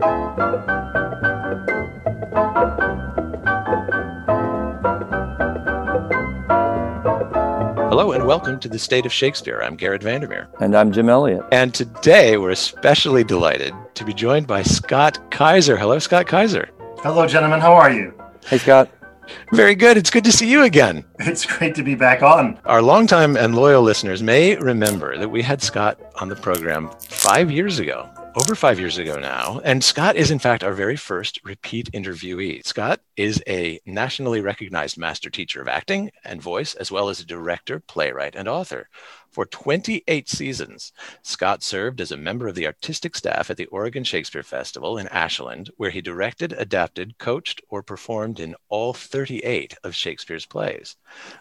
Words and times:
Hello 0.00 0.12
and 8.12 8.24
welcome 8.24 8.60
to 8.60 8.68
the 8.68 8.78
State 8.78 9.06
of 9.06 9.12
Shakespeare. 9.12 9.60
I'm 9.60 9.74
Garrett 9.74 10.04
Vandermeer. 10.04 10.48
And 10.60 10.76
I'm 10.76 10.92
Jim 10.92 11.08
Elliott. 11.08 11.42
And 11.50 11.74
today 11.74 12.36
we're 12.36 12.50
especially 12.50 13.24
delighted 13.24 13.74
to 13.94 14.04
be 14.04 14.14
joined 14.14 14.46
by 14.46 14.62
Scott 14.62 15.18
Kaiser. 15.32 15.76
Hello, 15.76 15.98
Scott 15.98 16.28
Kaiser. 16.28 16.68
Hello, 16.98 17.26
gentlemen. 17.26 17.58
How 17.58 17.72
are 17.72 17.90
you? 17.90 18.14
Hey, 18.46 18.58
Scott. 18.58 18.88
Very 19.52 19.74
good. 19.74 19.96
It's 19.96 20.10
good 20.10 20.24
to 20.24 20.32
see 20.32 20.48
you 20.48 20.62
again. 20.62 21.04
It's 21.18 21.44
great 21.44 21.74
to 21.74 21.82
be 21.82 21.96
back 21.96 22.22
on. 22.22 22.60
Our 22.66 22.82
longtime 22.82 23.36
and 23.36 23.56
loyal 23.56 23.82
listeners 23.82 24.22
may 24.22 24.54
remember 24.56 25.18
that 25.18 25.28
we 25.28 25.42
had 25.42 25.60
Scott 25.60 26.00
on 26.20 26.28
the 26.28 26.36
program 26.36 26.88
five 27.00 27.50
years 27.50 27.80
ago 27.80 28.08
over 28.34 28.54
five 28.54 28.78
years 28.78 28.98
ago 28.98 29.18
now. 29.18 29.60
And 29.64 29.82
Scott 29.82 30.16
is, 30.16 30.30
in 30.30 30.38
fact, 30.38 30.62
our 30.62 30.72
very 30.72 30.96
first 30.96 31.40
repeat 31.44 31.90
interviewee. 31.92 32.64
Scott 32.64 33.00
is 33.16 33.42
a 33.48 33.80
nationally 33.86 34.40
recognized 34.40 34.98
master 34.98 35.30
teacher 35.30 35.60
of 35.60 35.68
acting 35.68 36.10
and 36.24 36.42
voice, 36.42 36.74
as 36.74 36.92
well 36.92 37.08
as 37.08 37.20
a 37.20 37.26
director, 37.26 37.80
playwright, 37.80 38.34
and 38.34 38.48
author. 38.48 38.88
For 39.30 39.46
28 39.46 40.28
seasons, 40.28 40.92
Scott 41.22 41.62
served 41.62 42.00
as 42.00 42.12
a 42.12 42.16
member 42.16 42.48
of 42.48 42.54
the 42.54 42.66
artistic 42.66 43.16
staff 43.16 43.50
at 43.50 43.56
the 43.56 43.66
Oregon 43.66 44.04
Shakespeare 44.04 44.42
Festival 44.42 44.98
in 44.98 45.08
Ashland, 45.08 45.70
where 45.76 45.90
he 45.90 46.00
directed, 46.00 46.52
adapted, 46.52 47.18
coached, 47.18 47.60
or 47.68 47.82
performed 47.82 48.40
in 48.40 48.54
all 48.68 48.92
38 48.92 49.74
of 49.84 49.94
Shakespeare's 49.94 50.46
plays, 50.46 50.96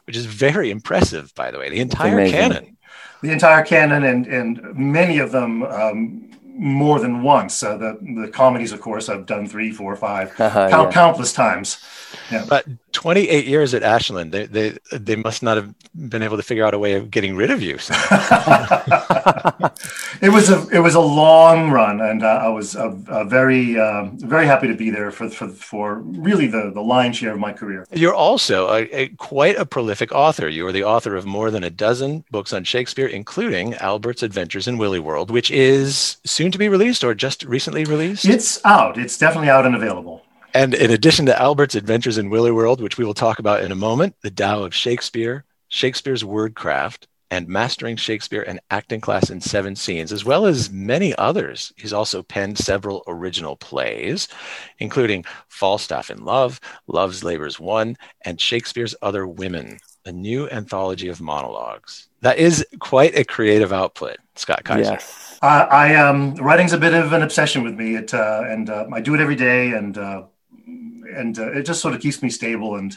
which 0.05 0.18
is 0.18 0.26
very 0.26 0.72
impressive, 0.72 1.34
by 1.35 1.52
the 1.52 1.60
way, 1.60 1.70
the 1.70 1.80
entire 1.80 2.30
canon. 2.30 2.77
The 3.22 3.32
entire 3.32 3.63
canon, 3.63 4.04
and, 4.04 4.27
and 4.27 4.76
many 4.76 5.20
of 5.20 5.32
them 5.32 5.63
um, 5.63 6.37
more 6.58 7.00
than 7.00 7.24
once. 7.24 7.64
Uh, 7.64 7.78
the 7.78 7.98
the 8.22 8.30
comedies, 8.30 8.72
of 8.72 8.82
course, 8.82 9.10
I've 9.10 9.26
done 9.26 9.48
three, 9.48 9.72
four, 9.72 9.96
five, 9.96 10.40
uh-huh, 10.40 10.50
count, 10.70 10.90
yeah. 10.90 10.94
countless 10.94 11.34
times. 11.34 11.84
Yeah. 12.32 12.46
But 12.48 12.66
28 12.94 13.46
years 13.46 13.74
at 13.74 13.84
Ashland, 13.84 14.32
they, 14.32 14.46
they 14.46 14.77
they 14.91 15.16
must 15.16 15.44
not 15.44 15.58
have 15.58 15.74
been 15.94 16.24
able 16.24 16.38
to 16.38 16.44
figure 16.44 16.66
out 16.66 16.74
a 16.74 16.80
way 16.80 16.94
of 16.94 17.12
getting 17.12 17.36
rid 17.36 17.52
of 17.52 17.62
you. 17.62 17.77
So. 17.77 17.94
it 20.22 20.32
was 20.32 20.49
a 20.49 20.68
it 20.70 20.80
was 20.80 20.96
a 20.96 21.02
long 21.02 21.70
run, 21.70 22.02
and 22.02 22.24
uh, 22.24 22.41
I 22.44 22.48
was 22.48 22.76
uh, 22.76 22.96
uh, 23.08 23.24
very 23.26 23.80
uh, 23.80 24.05
very 24.14 24.46
happy 24.46 24.68
to 24.68 24.76
be 24.76 24.90
there 24.90 25.12
for 25.12 25.30
for 25.30 25.49
for 25.49 25.99
really 25.99 26.48
the 26.48 26.71
the 26.74 26.82
lion's 26.82 27.18
share 27.18 27.34
of 27.34 27.40
my 27.40 27.54
career. 27.54 27.86
You're 27.92 28.16
also 28.16 28.70
a, 28.70 28.88
a, 28.92 29.10
quite 29.10 29.58
a 29.58 29.66
prolific 29.66 30.12
author. 30.12 30.49
You 30.49 30.66
are 30.68 30.71
the 30.71 30.84
author 30.84 31.16
of 31.16 31.26
more 31.26 31.52
than 31.52 31.64
a 31.64 31.70
dozen 31.70 32.24
books 32.32 32.54
on 32.54 32.64
Shakespeare, 32.64 33.08
including 33.08 33.76
Albert's 33.76 34.24
Adventures 34.24 34.68
in 34.68 34.77
Willy 34.77 34.99
World, 34.99 35.32
which 35.32 35.52
is 35.52 36.18
soon 36.26 36.46
to 36.51 36.57
be 36.57 36.70
released 36.70 37.03
or 37.03 37.13
just 37.13 37.43
recently 37.43 37.85
released. 37.85 38.26
It's 38.26 38.63
out. 38.65 38.98
It's 38.98 39.17
definitely 39.17 39.49
out 39.49 39.65
and 39.65 39.76
available. 39.76 40.23
And 40.53 40.73
in 40.73 40.91
addition 40.91 41.26
to 41.27 41.40
Albert's 41.40 41.76
Adventures 41.76 42.17
in 42.17 42.29
Willy 42.29 42.51
World, 42.51 42.81
which 42.81 42.98
we 42.98 43.05
will 43.05 43.13
talk 43.13 43.40
about 43.40 43.63
in 43.63 43.71
a 43.71 43.76
moment, 43.76 44.15
The 44.21 44.31
Tao 44.31 44.63
of 44.63 44.73
Shakespeare, 44.73 45.45
Shakespeare's 45.68 46.23
Wordcraft, 46.23 47.05
and 47.29 47.48
Mastering 47.48 47.98
Shakespeare 47.98 48.43
and 48.43 48.59
Acting 48.71 49.01
Class 49.01 49.29
in 49.29 49.41
Seven 49.41 49.75
Scenes, 49.75 50.13
as 50.13 50.23
well 50.23 50.45
as 50.45 50.71
many 50.71 51.13
others. 51.18 51.73
He's 51.75 51.93
also 51.93 52.23
penned 52.23 52.57
several 52.57 53.03
original 53.07 53.57
plays, 53.57 54.29
including 54.79 55.25
Falstaff 55.49 56.09
in 56.09 56.23
Love, 56.23 56.59
Love's 56.87 57.23
Labor's 57.23 57.59
Won, 57.59 57.98
and 58.23 58.40
Shakespeare's 58.40 58.95
Other 59.01 59.27
Women, 59.27 59.77
a 60.05 60.12
new 60.12 60.49
anthology 60.49 61.09
of 61.09 61.20
monologues. 61.20 62.07
That 62.21 62.37
is 62.37 62.65
quite 62.79 63.15
a 63.15 63.25
creative 63.25 63.73
output, 63.73 64.18
Scott 64.35 64.63
Kaiser. 64.63 64.94
Yes. 64.94 65.27
Uh, 65.41 65.68
I 65.69 65.96
um, 65.96 66.35
writing's 66.35 66.74
a 66.74 66.78
bit 66.78 66.94
of 66.94 67.13
an 67.13 67.22
obsession 67.22 67.63
with 67.63 67.75
me, 67.75 67.96
it, 67.96 68.13
uh, 68.13 68.44
and 68.46 68.69
uh, 68.69 68.88
I 68.91 69.02
do 69.02 69.13
it 69.13 69.19
every 69.19 69.35
day, 69.35 69.72
and 69.72 69.97
uh, 69.97 70.24
and 70.66 71.38
uh, 71.38 71.52
it 71.52 71.63
just 71.63 71.81
sort 71.81 71.94
of 71.94 72.02
keeps 72.02 72.22
me 72.22 72.30
stable 72.30 72.75
and 72.75 72.96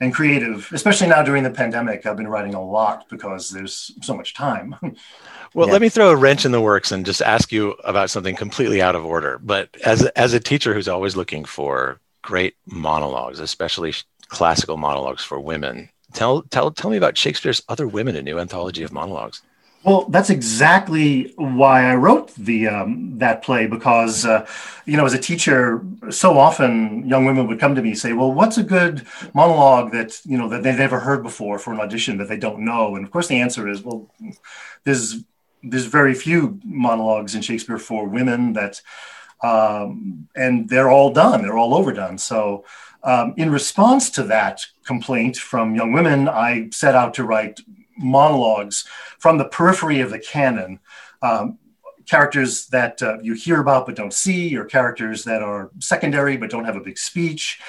and 0.00 0.14
creative. 0.14 0.70
Especially 0.72 1.08
now 1.08 1.22
during 1.22 1.42
the 1.42 1.50
pandemic, 1.50 2.06
I've 2.06 2.16
been 2.16 2.28
writing 2.28 2.54
a 2.54 2.62
lot 2.62 3.08
because 3.08 3.50
there's 3.50 3.92
so 4.02 4.14
much 4.14 4.34
time. 4.34 4.76
Well, 5.52 5.66
yeah. 5.66 5.72
let 5.72 5.82
me 5.82 5.88
throw 5.88 6.10
a 6.10 6.16
wrench 6.16 6.44
in 6.44 6.52
the 6.52 6.60
works 6.60 6.92
and 6.92 7.04
just 7.04 7.20
ask 7.20 7.50
you 7.50 7.72
about 7.82 8.08
something 8.08 8.36
completely 8.36 8.80
out 8.80 8.94
of 8.94 9.04
order. 9.04 9.40
But 9.42 9.76
as 9.84 10.06
as 10.06 10.32
a 10.32 10.38
teacher 10.38 10.72
who's 10.72 10.86
always 10.86 11.16
looking 11.16 11.44
for 11.44 11.98
great 12.22 12.54
monologues, 12.66 13.40
especially 13.40 13.92
classical 14.28 14.76
monologues 14.76 15.24
for 15.24 15.40
women, 15.40 15.88
tell 16.12 16.42
tell 16.42 16.70
tell 16.70 16.88
me 16.88 16.96
about 16.96 17.18
Shakespeare's 17.18 17.62
Other 17.68 17.88
Women, 17.88 18.14
a 18.14 18.22
new 18.22 18.38
anthology 18.38 18.84
of 18.84 18.92
monologues. 18.92 19.42
Well, 19.82 20.04
that's 20.10 20.28
exactly 20.28 21.32
why 21.36 21.90
I 21.90 21.94
wrote 21.94 22.34
the 22.34 22.68
um, 22.68 23.18
that 23.18 23.42
play 23.42 23.66
because 23.66 24.26
uh, 24.26 24.46
you 24.84 24.98
know 24.98 25.06
as 25.06 25.14
a 25.14 25.18
teacher, 25.18 25.82
so 26.10 26.38
often 26.38 27.08
young 27.08 27.24
women 27.24 27.46
would 27.46 27.58
come 27.58 27.74
to 27.74 27.80
me 27.80 27.90
and 27.90 27.98
say, 27.98 28.12
"Well, 28.12 28.30
what's 28.30 28.58
a 28.58 28.62
good 28.62 29.06
monologue 29.32 29.90
that 29.92 30.20
you 30.26 30.36
know 30.36 30.50
that 30.50 30.62
they've 30.62 30.76
never 30.76 31.00
heard 31.00 31.22
before 31.22 31.58
for 31.58 31.72
an 31.72 31.80
audition 31.80 32.18
that 32.18 32.28
they 32.28 32.36
don't 32.36 32.62
know?" 32.62 32.94
And 32.94 33.06
of 33.06 33.10
course, 33.10 33.28
the 33.28 33.40
answer 33.40 33.68
is, 33.68 33.82
"Well, 33.82 34.10
there's 34.84 35.24
there's 35.62 35.86
very 35.86 36.12
few 36.14 36.60
monologues 36.62 37.34
in 37.34 37.40
Shakespeare 37.40 37.78
for 37.78 38.06
women 38.06 38.52
that, 38.52 38.82
um, 39.42 40.28
and 40.36 40.68
they're 40.68 40.90
all 40.90 41.10
done, 41.10 41.40
they're 41.42 41.58
all 41.58 41.74
overdone." 41.74 42.18
So. 42.18 42.64
Um, 43.02 43.32
in 43.38 43.50
response 43.50 44.10
to 44.10 44.22
that 44.24 44.60
complaint 44.84 45.38
from 45.38 45.74
young 45.74 45.94
women, 45.94 46.28
I 46.28 46.68
set 46.70 46.94
out 46.94 47.14
to 47.14 47.24
write 47.24 47.58
monologues 48.00 48.86
from 49.18 49.38
the 49.38 49.44
periphery 49.46 50.00
of 50.00 50.10
the 50.10 50.18
canon. 50.18 50.80
Um, 51.22 51.58
characters 52.06 52.66
that 52.66 53.00
uh, 53.02 53.18
you 53.22 53.34
hear 53.34 53.60
about 53.60 53.86
but 53.86 53.94
don't 53.94 54.12
see, 54.12 54.56
or 54.56 54.64
characters 54.64 55.22
that 55.24 55.42
are 55.42 55.70
secondary 55.78 56.36
but 56.36 56.50
don't 56.50 56.64
have 56.64 56.76
a 56.76 56.80
big 56.80 56.98
speech, 56.98 57.60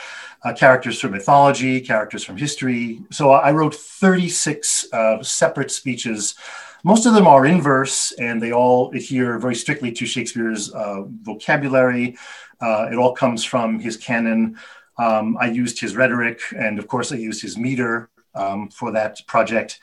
uh, 0.44 0.54
characters 0.54 1.00
from 1.00 1.12
mythology, 1.12 1.80
characters 1.80 2.24
from 2.24 2.38
history. 2.38 3.02
So 3.12 3.32
I 3.32 3.52
wrote 3.52 3.76
36 3.76 4.92
uh, 4.92 5.22
separate 5.22 5.70
speeches. 5.70 6.36
Most 6.84 7.06
of 7.06 7.14
them 7.14 7.28
are 7.28 7.46
in 7.46 7.62
verse 7.62 8.12
and 8.14 8.42
they 8.42 8.52
all 8.52 8.92
adhere 8.92 9.38
very 9.38 9.54
strictly 9.54 9.92
to 9.92 10.06
Shakespeare's 10.08 10.72
uh, 10.74 11.04
vocabulary. 11.22 12.18
Uh, 12.60 12.90
it 12.92 12.96
all 12.96 13.14
comes 13.14 13.44
from 13.44 13.80
his 13.80 13.98
canon. 13.98 14.58
Um, 14.98 15.38
I 15.40 15.52
used 15.52 15.80
his 15.80 15.96
rhetoric 15.96 16.42
and, 16.58 16.80
of 16.80 16.88
course, 16.88 17.12
I 17.12 17.18
used 17.18 17.42
his 17.42 17.58
meter 17.58 18.10
um, 18.36 18.70
for 18.70 18.92
that 18.92 19.26
project. 19.28 19.80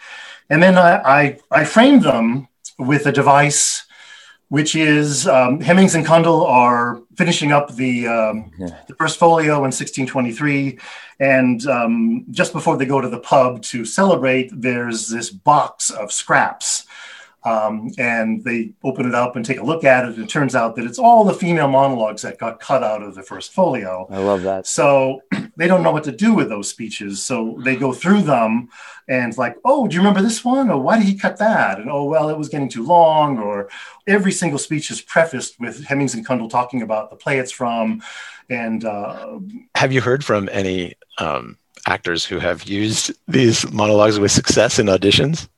And 0.51 0.63
then 0.63 0.79
I, 0.79 0.97
I, 0.97 1.39
I, 1.51 1.65
framed 1.65 2.03
them 2.03 2.49
with 2.79 3.07
a 3.07 3.13
device 3.13 3.85
which 4.49 4.75
is 4.75 5.27
um, 5.29 5.61
Hemmings 5.61 5.95
and 5.95 6.07
Condell 6.07 6.45
are 6.47 7.03
finishing 7.17 7.53
up 7.53 7.75
the, 7.75 8.09
um, 8.09 8.51
yeah. 8.59 8.79
the 8.89 8.95
first 8.95 9.19
folio 9.19 9.57
in 9.57 9.73
1623. 9.73 10.79
And 11.21 11.67
um, 11.67 12.25
just 12.31 12.55
before 12.55 12.79
they 12.79 12.87
go 12.87 13.01
to 13.01 13.11
the 13.11 13.21
pub 13.21 13.63
to 13.65 13.85
celebrate, 13.85 14.51
there's 14.55 15.09
this 15.09 15.29
box 15.29 15.91
of 15.91 16.13
scraps 16.13 16.87
um, 17.45 17.91
and 17.99 18.43
they 18.45 18.73
open 18.83 19.07
it 19.07 19.15
up 19.15 19.37
and 19.37 19.45
take 19.45 19.59
a 19.59 19.65
look 19.65 19.85
at 19.85 20.05
it. 20.05 20.15
And 20.15 20.25
it 20.25 20.29
turns 20.29 20.55
out 20.55 20.77
that 20.77 20.85
it's 20.85 20.99
all 20.99 21.25
the 21.25 21.35
female 21.35 21.69
monologues 21.69 22.23
that 22.23 22.39
got 22.39 22.61
cut 22.61 22.83
out 22.83 23.03
of 23.03 23.15
the 23.15 23.23
first 23.23 23.53
folio. 23.53 24.07
I 24.11 24.19
love 24.19 24.43
that. 24.43 24.67
So 24.67 25.23
they 25.57 25.69
don't 25.69 25.83
know 25.83 25.93
what 25.93 26.05
to 26.05 26.13
do 26.13 26.35
with 26.35 26.49
those 26.49 26.69
speeches. 26.69 27.25
So 27.25 27.59
they 27.65 27.77
go 27.77 27.93
through 27.93 28.23
them 28.23 28.69
and 29.07 29.37
like, 29.39 29.57
oh, 29.65 29.87
do 29.87 29.95
you 29.95 30.01
remember 30.01 30.21
this 30.21 30.45
one? 30.45 30.69
Or 30.71 30.81
why 30.81 30.99
did 30.99 31.07
he 31.07 31.17
cut 31.17 31.39
that? 31.39 31.79
And 31.79 31.91
oh, 31.91 32.05
well, 32.05 32.29
it 32.29 32.37
was 32.37 32.49
getting 32.49 32.69
too 32.69 32.85
long. 32.85 33.39
Or 33.39 33.69
every 34.07 34.33
single 34.33 34.59
speech 34.59 34.91
is 34.91 35.01
prefaced 35.01 35.61
with 35.61 35.85
Hemmings 35.85 36.15
and 36.15 36.27
Condell 36.27 36.49
talking 36.49 36.83
about 36.83 37.11
the 37.11 37.17
play 37.17 37.39
it's 37.39 37.53
from. 37.53 38.03
And 38.51 38.85
uh, 38.85 39.39
have 39.75 39.93
you 39.93 40.01
heard 40.01 40.25
from 40.25 40.49
any 40.51 40.95
um, 41.19 41.57
actors 41.87 42.25
who 42.25 42.39
have 42.39 42.65
used 42.65 43.13
these 43.29 43.71
monologues 43.71 44.19
with 44.19 44.33
success 44.33 44.79
in 44.79 44.87
auditions? 44.87 45.49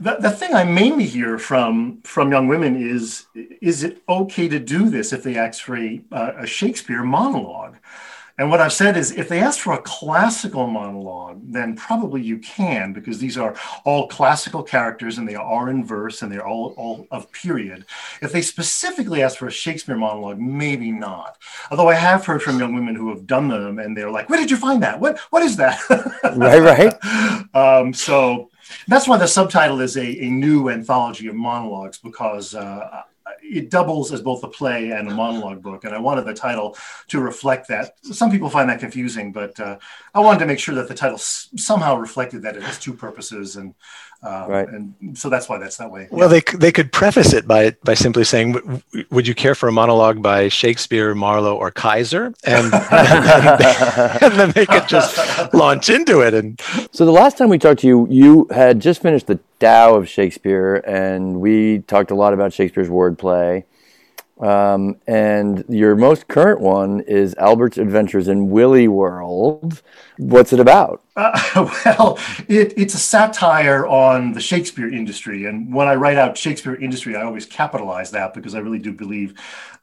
The, 0.00 0.16
the 0.18 0.30
thing 0.30 0.54
I 0.54 0.64
mainly 0.64 1.04
hear 1.06 1.38
from 1.38 2.00
from 2.02 2.32
young 2.32 2.48
women 2.48 2.74
is 2.76 3.26
is 3.34 3.84
it 3.84 4.02
okay 4.08 4.48
to 4.48 4.58
do 4.58 4.88
this 4.88 5.12
if 5.12 5.22
they 5.22 5.36
ask 5.36 5.62
for 5.62 5.76
a, 5.76 6.02
a 6.10 6.46
Shakespeare 6.46 7.02
monologue? 7.02 7.76
And 8.38 8.48
what 8.50 8.62
I've 8.62 8.72
said 8.72 8.96
is 8.96 9.12
if 9.12 9.28
they 9.28 9.40
ask 9.40 9.58
for 9.58 9.74
a 9.74 9.82
classical 9.82 10.66
monologue, 10.66 11.42
then 11.44 11.76
probably 11.76 12.22
you 12.22 12.38
can 12.38 12.94
because 12.94 13.18
these 13.18 13.36
are 13.36 13.54
all 13.84 14.08
classical 14.08 14.62
characters 14.62 15.18
and 15.18 15.28
they 15.28 15.34
are 15.34 15.68
in 15.68 15.84
verse 15.84 16.22
and 16.22 16.32
they're 16.32 16.46
all, 16.46 16.72
all 16.78 17.06
of 17.10 17.30
period. 17.32 17.84
If 18.22 18.32
they 18.32 18.40
specifically 18.40 19.22
ask 19.22 19.36
for 19.36 19.48
a 19.48 19.52
Shakespeare 19.52 19.98
monologue, 19.98 20.38
maybe 20.38 20.90
not. 20.90 21.36
Although 21.70 21.90
I 21.90 21.96
have 21.96 22.24
heard 22.24 22.42
from 22.42 22.58
young 22.58 22.74
women 22.74 22.94
who 22.94 23.10
have 23.10 23.26
done 23.26 23.48
them 23.48 23.78
and 23.78 23.94
they're 23.94 24.10
like, 24.10 24.30
where 24.30 24.40
did 24.40 24.50
you 24.50 24.56
find 24.56 24.82
that? 24.82 25.00
What, 25.00 25.18
what 25.28 25.42
is 25.42 25.56
that? 25.56 25.78
right, 26.34 26.62
right. 26.62 27.54
um, 27.54 27.92
so 27.92 28.49
that's 28.88 29.08
why 29.08 29.16
the 29.16 29.26
subtitle 29.26 29.80
is 29.80 29.96
a, 29.96 30.06
a 30.24 30.30
new 30.30 30.68
anthology 30.68 31.26
of 31.28 31.34
monologues 31.34 31.98
because 31.98 32.54
uh, 32.54 33.02
it 33.42 33.70
doubles 33.70 34.12
as 34.12 34.22
both 34.22 34.42
a 34.44 34.48
play 34.48 34.90
and 34.90 35.10
a 35.10 35.14
monologue 35.14 35.62
book, 35.62 35.84
and 35.84 35.94
I 35.94 35.98
wanted 35.98 36.24
the 36.24 36.34
title 36.34 36.76
to 37.08 37.20
reflect 37.20 37.68
that. 37.68 37.94
Some 38.02 38.30
people 38.30 38.48
find 38.48 38.68
that 38.68 38.80
confusing, 38.80 39.32
but 39.32 39.58
uh, 39.58 39.78
I 40.14 40.20
wanted 40.20 40.40
to 40.40 40.46
make 40.46 40.58
sure 40.58 40.74
that 40.76 40.88
the 40.88 40.94
title 40.94 41.16
s- 41.16 41.48
somehow 41.56 41.96
reflected 41.96 42.42
that 42.42 42.56
it 42.56 42.62
has 42.62 42.78
two 42.78 42.94
purposes, 42.94 43.56
and 43.56 43.74
um, 44.22 44.50
Right. 44.50 44.68
and 44.68 44.94
so 45.18 45.28
that's 45.30 45.48
why 45.48 45.56
that's 45.58 45.76
that 45.78 45.90
way. 45.90 46.06
Well, 46.10 46.28
they 46.28 46.42
they 46.58 46.72
could 46.72 46.92
preface 46.92 47.32
it 47.32 47.48
by 47.48 47.74
by 47.84 47.94
simply 47.94 48.24
saying, 48.24 48.52
"W- 48.52 48.80
w- 48.92 49.06
"Would 49.10 49.26
you 49.26 49.34
care 49.34 49.54
for 49.54 49.68
a 49.68 49.72
monologue 49.72 50.22
by 50.22 50.48
Shakespeare, 50.48 51.14
Marlowe, 51.14 51.56
or 51.56 51.70
Kaiser?" 51.70 52.34
And, 52.44 52.72
and 54.22 54.32
then 54.38 54.50
they 54.52 54.66
could 54.66 54.88
just 54.88 55.16
launch 55.54 55.88
into 55.88 56.20
it. 56.20 56.34
And 56.34 56.60
So 56.92 57.04
the 57.06 57.12
last 57.12 57.38
time 57.38 57.48
we 57.48 57.58
talked 57.58 57.80
to 57.80 57.86
you, 57.86 58.06
you 58.10 58.46
had 58.50 58.80
just 58.80 59.02
finished 59.02 59.26
the 59.26 59.38
Tao 59.58 59.94
of 59.94 60.08
Shakespeare, 60.08 60.76
and 60.86 61.40
we 61.40 61.80
talked 61.80 62.10
a 62.10 62.14
lot 62.14 62.32
about 62.34 62.52
Shakespeare's 62.52 62.88
wordplay. 62.88 63.64
Um, 64.40 64.96
and 65.06 65.64
your 65.68 65.94
most 65.96 66.26
current 66.26 66.60
one 66.60 67.00
is 67.00 67.34
Albert's 67.34 67.76
Adventures 67.76 68.26
in 68.26 68.48
Willy 68.48 68.88
World. 68.88 69.82
What's 70.16 70.54
it 70.54 70.60
about? 70.60 71.02
Uh, 71.14 71.38
well, 71.84 72.18
it, 72.48 72.72
it's 72.76 72.94
a 72.94 72.98
satire 72.98 73.86
on 73.86 74.32
the 74.32 74.40
Shakespeare 74.40 74.90
industry, 74.90 75.44
and 75.44 75.74
when 75.74 75.88
I 75.88 75.94
write 75.94 76.16
out 76.16 76.38
Shakespeare 76.38 76.74
industry, 76.74 77.16
I 77.16 77.22
always 77.22 77.44
capitalize 77.44 78.12
that 78.12 78.32
because 78.32 78.54
I 78.54 78.60
really 78.60 78.78
do 78.78 78.92
believe 78.92 79.34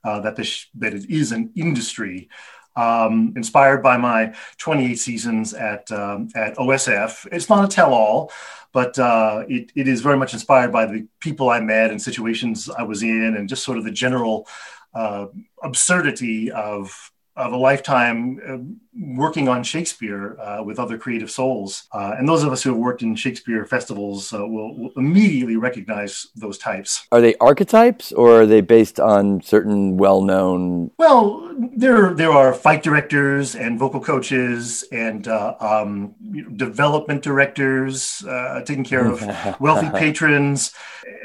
uh, 0.04 0.21
that 0.21 0.36
that 0.36 0.94
it 0.94 1.10
is 1.10 1.31
an 1.31 1.51
industry. 1.56 2.30
Um, 2.77 3.33
inspired 3.35 3.81
by 3.81 3.97
my 3.97 4.35
28 4.59 4.95
seasons 5.00 5.53
at 5.53 5.91
um, 5.91 6.29
at 6.35 6.56
OSF, 6.57 7.27
it's 7.31 7.50
not 7.50 7.65
a 7.65 7.68
tell-all, 7.68 8.31
but 8.71 9.00
uh, 9.00 9.44
it, 9.50 9.71
it 9.75 9.88
is 9.88 10.01
very 10.01 10.15
much 10.15 10.33
inspired 10.33 10.71
by 10.71 10.85
the 10.85 11.07
people 11.19 11.50
I 11.50 11.59
met 11.59 11.89
and 11.89 12.00
situations 12.00 12.69
I 12.69 12.83
was 12.83 13.01
in, 13.01 13.35
and 13.35 13.50
just 13.50 13.63
sort 13.63 13.79
of 13.79 13.83
the 13.83 13.91
general 13.91 14.47
uh, 14.94 15.25
absurdity 15.63 16.51
of 16.51 17.12
of 17.35 17.53
a 17.53 17.57
lifetime 17.57 18.39
uh, 18.47 18.57
working 19.00 19.48
on 19.48 19.64
Shakespeare 19.64 20.40
uh, 20.40 20.64
with 20.64 20.80
other 20.80 20.98
creative 20.98 21.30
souls. 21.30 21.88
Uh, 21.92 22.16
and 22.18 22.28
those 22.28 22.44
of 22.44 22.52
us 22.52 22.64
who 22.64 22.72
have 22.72 22.80
worked 22.80 23.02
in 23.02 23.16
Shakespeare 23.16 23.66
festivals 23.66 24.34
uh, 24.34 24.46
will, 24.46 24.78
will 24.78 24.92
immediately 24.96 25.56
recognize 25.56 26.28
those 26.36 26.58
types. 26.58 27.06
Are 27.12 27.22
they 27.22 27.36
archetypes, 27.36 28.12
or 28.12 28.42
are 28.42 28.46
they 28.46 28.62
based 28.62 29.00
on 29.00 29.42
certain 29.42 29.98
well-known? 29.98 30.92
Well, 30.98 31.54
there 31.76 32.14
there 32.14 32.32
are 32.32 32.54
fight 32.54 32.84
directors 32.84 33.56
and 33.56 33.80
vocal 33.80 34.00
coaches 34.00 34.84
and 34.92 35.28
uh, 35.28 35.56
um, 35.60 36.16
development 36.56 37.24
directors 37.24 38.24
uh, 38.28 38.62
taking 38.66 38.84
care 38.84 39.06
of 39.06 39.22
wealthy 39.60 39.90
patrons 39.92 40.74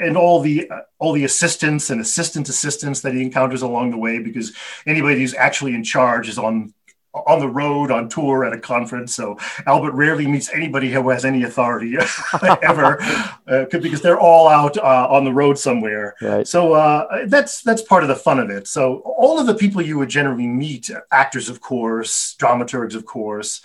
and 0.00 0.16
all 0.16 0.40
the 0.40 0.70
uh, 0.70 0.80
all 0.98 1.12
the 1.12 1.24
assistants 1.24 1.90
and 1.90 2.00
assistant 2.00 2.48
assistants 2.48 3.00
that 3.00 3.14
he 3.14 3.22
encounters 3.22 3.62
along 3.62 3.90
the 3.90 3.98
way 3.98 4.18
because 4.18 4.52
anybody 4.86 5.18
who's 5.18 5.34
actually 5.34 5.74
in 5.74 5.84
charge 5.84 6.28
is 6.28 6.38
on 6.38 6.72
on 7.14 7.40
the 7.40 7.48
road 7.48 7.90
on 7.90 8.08
tour 8.08 8.44
at 8.44 8.52
a 8.52 8.58
conference 8.58 9.14
so 9.14 9.36
albert 9.66 9.92
rarely 9.92 10.26
meets 10.26 10.52
anybody 10.54 10.90
who 10.90 11.10
has 11.10 11.24
any 11.24 11.42
authority 11.42 11.94
ever 12.62 13.00
uh, 13.48 13.64
because 13.70 14.00
they're 14.00 14.20
all 14.20 14.48
out 14.48 14.76
uh, 14.78 15.06
on 15.10 15.24
the 15.24 15.32
road 15.32 15.58
somewhere 15.58 16.14
Right. 16.22 16.46
so 16.46 16.72
uh, 16.72 17.26
that's 17.26 17.62
that's 17.62 17.82
part 17.82 18.02
of 18.02 18.08
the 18.08 18.14
fun 18.16 18.38
of 18.38 18.50
it. 18.50 18.66
So 18.66 18.98
all 18.98 19.38
of 19.38 19.46
the 19.46 19.54
people 19.54 19.82
you 19.82 19.98
would 19.98 20.08
generally 20.08 20.46
meet, 20.46 20.90
actors 21.10 21.48
of 21.48 21.60
course, 21.60 22.34
dramaturgs 22.38 22.94
of 22.94 23.04
course, 23.04 23.60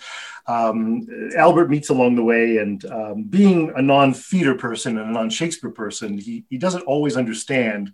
um, 0.46 1.06
Albert 1.36 1.68
meets 1.70 1.88
along 1.90 2.16
the 2.16 2.22
way, 2.24 2.58
and 2.58 2.84
um, 2.86 3.22
being 3.24 3.72
a 3.76 3.82
non-theater 3.82 4.54
person 4.54 4.98
and 4.98 5.10
a 5.10 5.12
non-Shakespeare 5.12 5.70
person, 5.70 6.18
he 6.18 6.44
he 6.50 6.58
doesn't 6.58 6.82
always 6.82 7.16
understand. 7.16 7.92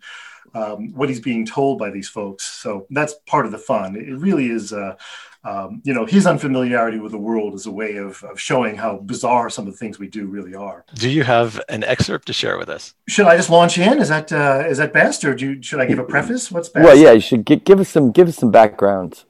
Um, 0.54 0.94
what 0.94 1.08
he's 1.08 1.20
being 1.20 1.44
told 1.44 1.80
by 1.80 1.90
these 1.90 2.08
folks, 2.08 2.44
so 2.44 2.86
that's 2.90 3.14
part 3.26 3.44
of 3.44 3.50
the 3.50 3.58
fun. 3.58 3.96
It 3.96 4.16
really 4.16 4.50
is, 4.50 4.72
uh, 4.72 4.94
um, 5.44 5.82
you 5.84 5.92
know, 5.92 6.06
his 6.06 6.26
unfamiliarity 6.26 6.98
with 6.98 7.12
the 7.12 7.18
world 7.18 7.54
is 7.54 7.66
a 7.66 7.70
way 7.70 7.96
of, 7.96 8.22
of 8.24 8.40
showing 8.40 8.76
how 8.76 8.96
bizarre 8.98 9.50
some 9.50 9.66
of 9.66 9.72
the 9.72 9.78
things 9.78 9.98
we 9.98 10.08
do 10.08 10.26
really 10.26 10.54
are. 10.54 10.84
do 10.94 11.08
you 11.10 11.22
have 11.22 11.60
an 11.68 11.84
excerpt 11.84 12.26
to 12.26 12.32
share 12.32 12.56
with 12.56 12.68
us? 12.68 12.94
Should 13.08 13.26
I 13.26 13.36
just 13.36 13.50
launch 13.50 13.76
in? 13.78 14.00
Is 14.00 14.08
that 14.08 14.32
uh, 14.32 14.64
is 14.66 14.78
that 14.78 14.92
best, 14.92 15.24
or 15.24 15.34
do 15.34 15.52
you, 15.52 15.62
should 15.62 15.80
I 15.80 15.86
give 15.86 15.98
a 15.98 16.04
preface? 16.04 16.50
What's 16.50 16.68
best? 16.68 16.84
Well, 16.84 16.96
yeah, 16.96 17.12
you 17.12 17.20
should 17.20 17.46
gi- 17.46 17.56
give 17.56 17.80
us 17.80 17.88
some 17.88 18.10
give 18.10 18.28
us 18.28 18.36
some 18.36 18.50
background. 18.50 19.24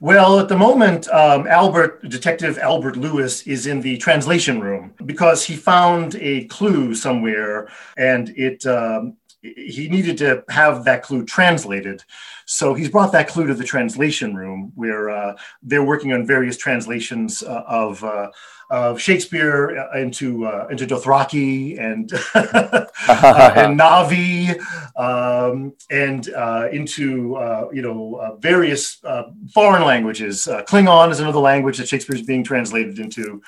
Well, 0.00 0.38
at 0.38 0.48
the 0.48 0.56
moment, 0.56 1.08
um, 1.08 1.48
Albert, 1.48 2.08
Detective 2.08 2.56
Albert 2.58 2.96
Lewis, 2.96 3.42
is 3.48 3.66
in 3.66 3.80
the 3.80 3.96
translation 3.98 4.60
room 4.60 4.94
because 5.04 5.44
he 5.44 5.56
found 5.56 6.14
a 6.16 6.44
clue 6.44 6.94
somewhere, 6.94 7.68
and 7.96 8.28
it 8.36 8.64
um, 8.64 9.16
he 9.56 9.88
needed 9.88 10.18
to 10.18 10.44
have 10.48 10.84
that 10.84 11.02
clue 11.02 11.24
translated. 11.24 12.04
So 12.46 12.74
he's 12.74 12.88
brought 12.88 13.12
that 13.12 13.28
clue 13.28 13.46
to 13.46 13.54
the 13.54 13.64
translation 13.64 14.34
room 14.34 14.72
where 14.74 15.10
uh, 15.10 15.36
they're 15.62 15.84
working 15.84 16.12
on 16.12 16.26
various 16.26 16.56
translations 16.56 17.42
uh, 17.42 17.62
of. 17.66 18.02
Uh, 18.04 18.30
of 18.70 19.00
Shakespeare 19.00 19.70
into 19.94 20.46
uh, 20.46 20.66
into 20.70 20.86
Dothraki 20.86 21.80
and 21.80 22.12
uh, 22.34 23.52
and 23.56 23.80
Na'vi 23.80 24.60
um, 24.96 25.72
and 25.90 26.28
uh, 26.34 26.68
into 26.70 27.36
uh, 27.36 27.68
you 27.72 27.82
know 27.82 28.16
uh, 28.16 28.36
various 28.36 29.02
uh, 29.04 29.24
foreign 29.54 29.84
languages. 29.84 30.46
Uh, 30.46 30.62
Klingon 30.64 31.10
is 31.10 31.20
another 31.20 31.38
language 31.38 31.78
that 31.78 31.88
Shakespeare 31.88 32.16
is 32.16 32.22
being 32.22 32.44
translated 32.44 32.98
into. 32.98 33.40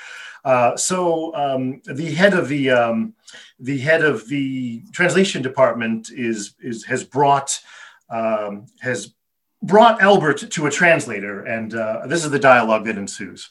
Uh, 0.43 0.75
so 0.77 1.35
um, 1.35 1.83
the 1.85 2.13
head 2.13 2.33
of 2.33 2.49
the 2.49 2.71
um, 2.71 3.15
the 3.61 3.79
head 3.79 4.03
of 4.03 4.29
the 4.29 4.83
translation 4.93 5.43
department 5.43 6.11
is 6.11 6.55
is 6.61 6.85
has 6.85 7.05
brought 7.05 7.61
um, 8.09 8.67
has 8.81 9.15
brought 9.63 10.01
Albert 10.01 10.51
to 10.51 10.67
a 10.67 10.71
translator, 10.71 11.43
and 11.45 11.75
uh, 11.75 12.07
this 12.07 12.25
is 12.25 12.31
the 12.31 12.39
dialogue 12.39 12.85
that 12.87 12.97
ensues. 12.97 13.51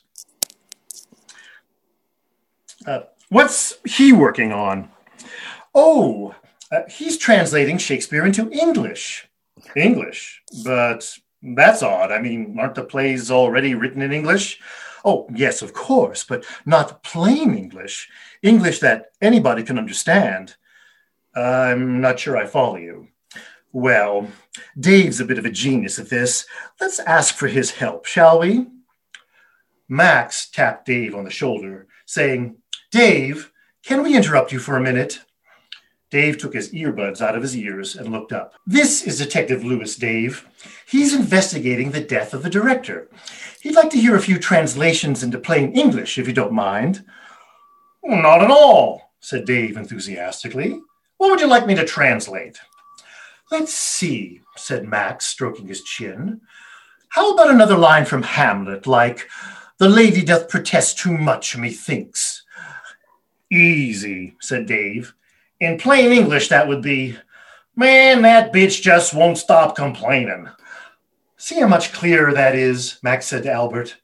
Uh, 2.85 3.01
what's 3.29 3.75
he 3.85 4.11
working 4.11 4.51
on? 4.51 4.89
Oh, 5.75 6.33
uh, 6.71 6.81
he's 6.89 7.17
translating 7.17 7.77
Shakespeare 7.77 8.25
into 8.25 8.49
English. 8.51 9.27
English, 9.75 10.41
but 10.63 11.07
that's 11.41 11.83
odd. 11.83 12.11
I 12.11 12.19
mean, 12.19 12.57
aren't 12.59 12.75
the 12.75 12.83
plays 12.83 13.29
already 13.29 13.75
written 13.75 14.01
in 14.01 14.11
English? 14.11 14.59
Oh, 15.05 15.27
yes, 15.33 15.61
of 15.61 15.73
course, 15.73 16.23
but 16.23 16.45
not 16.65 17.03
plain 17.03 17.55
English, 17.55 18.09
English 18.41 18.79
that 18.79 19.07
anybody 19.21 19.63
can 19.63 19.77
understand. 19.77 20.55
I'm 21.35 22.01
not 22.01 22.19
sure 22.19 22.37
I 22.37 22.45
follow 22.45 22.77
you. 22.77 23.07
Well, 23.71 24.27
Dave's 24.79 25.19
a 25.19 25.25
bit 25.25 25.37
of 25.37 25.45
a 25.45 25.51
genius 25.51 25.99
at 25.99 26.09
this. 26.09 26.45
Let's 26.81 26.99
ask 26.99 27.35
for 27.35 27.47
his 27.47 27.71
help, 27.71 28.05
shall 28.05 28.39
we? 28.39 28.65
Max 29.87 30.49
tapped 30.49 30.85
Dave 30.85 31.15
on 31.15 31.23
the 31.23 31.29
shoulder, 31.29 31.87
saying, 32.05 32.57
Dave, 32.91 33.51
can 33.83 34.03
we 34.03 34.15
interrupt 34.15 34.51
you 34.51 34.59
for 34.59 34.75
a 34.75 34.81
minute? 34.81 35.19
Dave 36.11 36.39
took 36.39 36.55
his 36.55 36.73
earbuds 36.73 37.21
out 37.21 37.35
of 37.35 37.43
his 37.43 37.55
ears 37.55 37.95
and 37.95 38.11
looked 38.11 38.33
up. 38.33 38.55
This 38.65 39.03
is 39.03 39.19
Detective 39.19 39.63
Lewis, 39.63 39.95
Dave. 39.95 40.47
He's 40.87 41.13
investigating 41.13 41.91
the 41.91 42.01
death 42.01 42.33
of 42.33 42.41
the 42.41 42.49
director. 42.49 43.07
He'd 43.61 43.75
like 43.75 43.89
to 43.91 43.99
hear 43.99 44.15
a 44.15 44.21
few 44.21 44.39
translations 44.39 45.21
into 45.21 45.37
plain 45.37 45.73
English, 45.73 46.17
if 46.17 46.27
you 46.27 46.33
don't 46.33 46.53
mind. 46.53 47.03
Oh, 48.05 48.15
not 48.15 48.41
at 48.41 48.51
all, 48.51 49.11
said 49.19 49.45
Dave 49.45 49.75
enthusiastically. 49.75 50.79
What 51.17 51.29
would 51.29 51.41
you 51.41 51.47
like 51.47 51.67
me 51.67 51.75
to 51.75 51.85
translate? 51.85 52.57
Let's 53.51 53.73
see, 53.73 54.41
said 54.55 54.87
Max, 54.87 55.25
stroking 55.25 55.67
his 55.67 55.83
chin. 55.83 56.39
How 57.09 57.33
about 57.33 57.49
another 57.49 57.77
line 57.77 58.05
from 58.05 58.23
Hamlet, 58.23 58.87
like, 58.87 59.27
The 59.77 59.89
lady 59.89 60.23
doth 60.23 60.47
protest 60.47 60.97
too 60.97 61.17
much, 61.17 61.57
methinks? 61.57 62.43
Easy, 63.51 64.35
said 64.39 64.67
Dave. 64.67 65.13
In 65.59 65.77
plain 65.77 66.13
English, 66.13 66.47
that 66.47 66.67
would 66.67 66.81
be, 66.81 67.17
Man, 67.75 68.21
that 68.21 68.53
bitch 68.53 68.81
just 68.81 69.13
won't 69.13 69.37
stop 69.37 69.75
complaining. 69.75 70.47
See 71.41 71.57
how 71.61 71.67
much 71.69 71.93
clearer 71.93 72.33
that 72.33 72.53
is, 72.53 72.99
Max 73.01 73.25
said 73.25 73.43
to 73.43 73.51
Albert. 73.51 73.95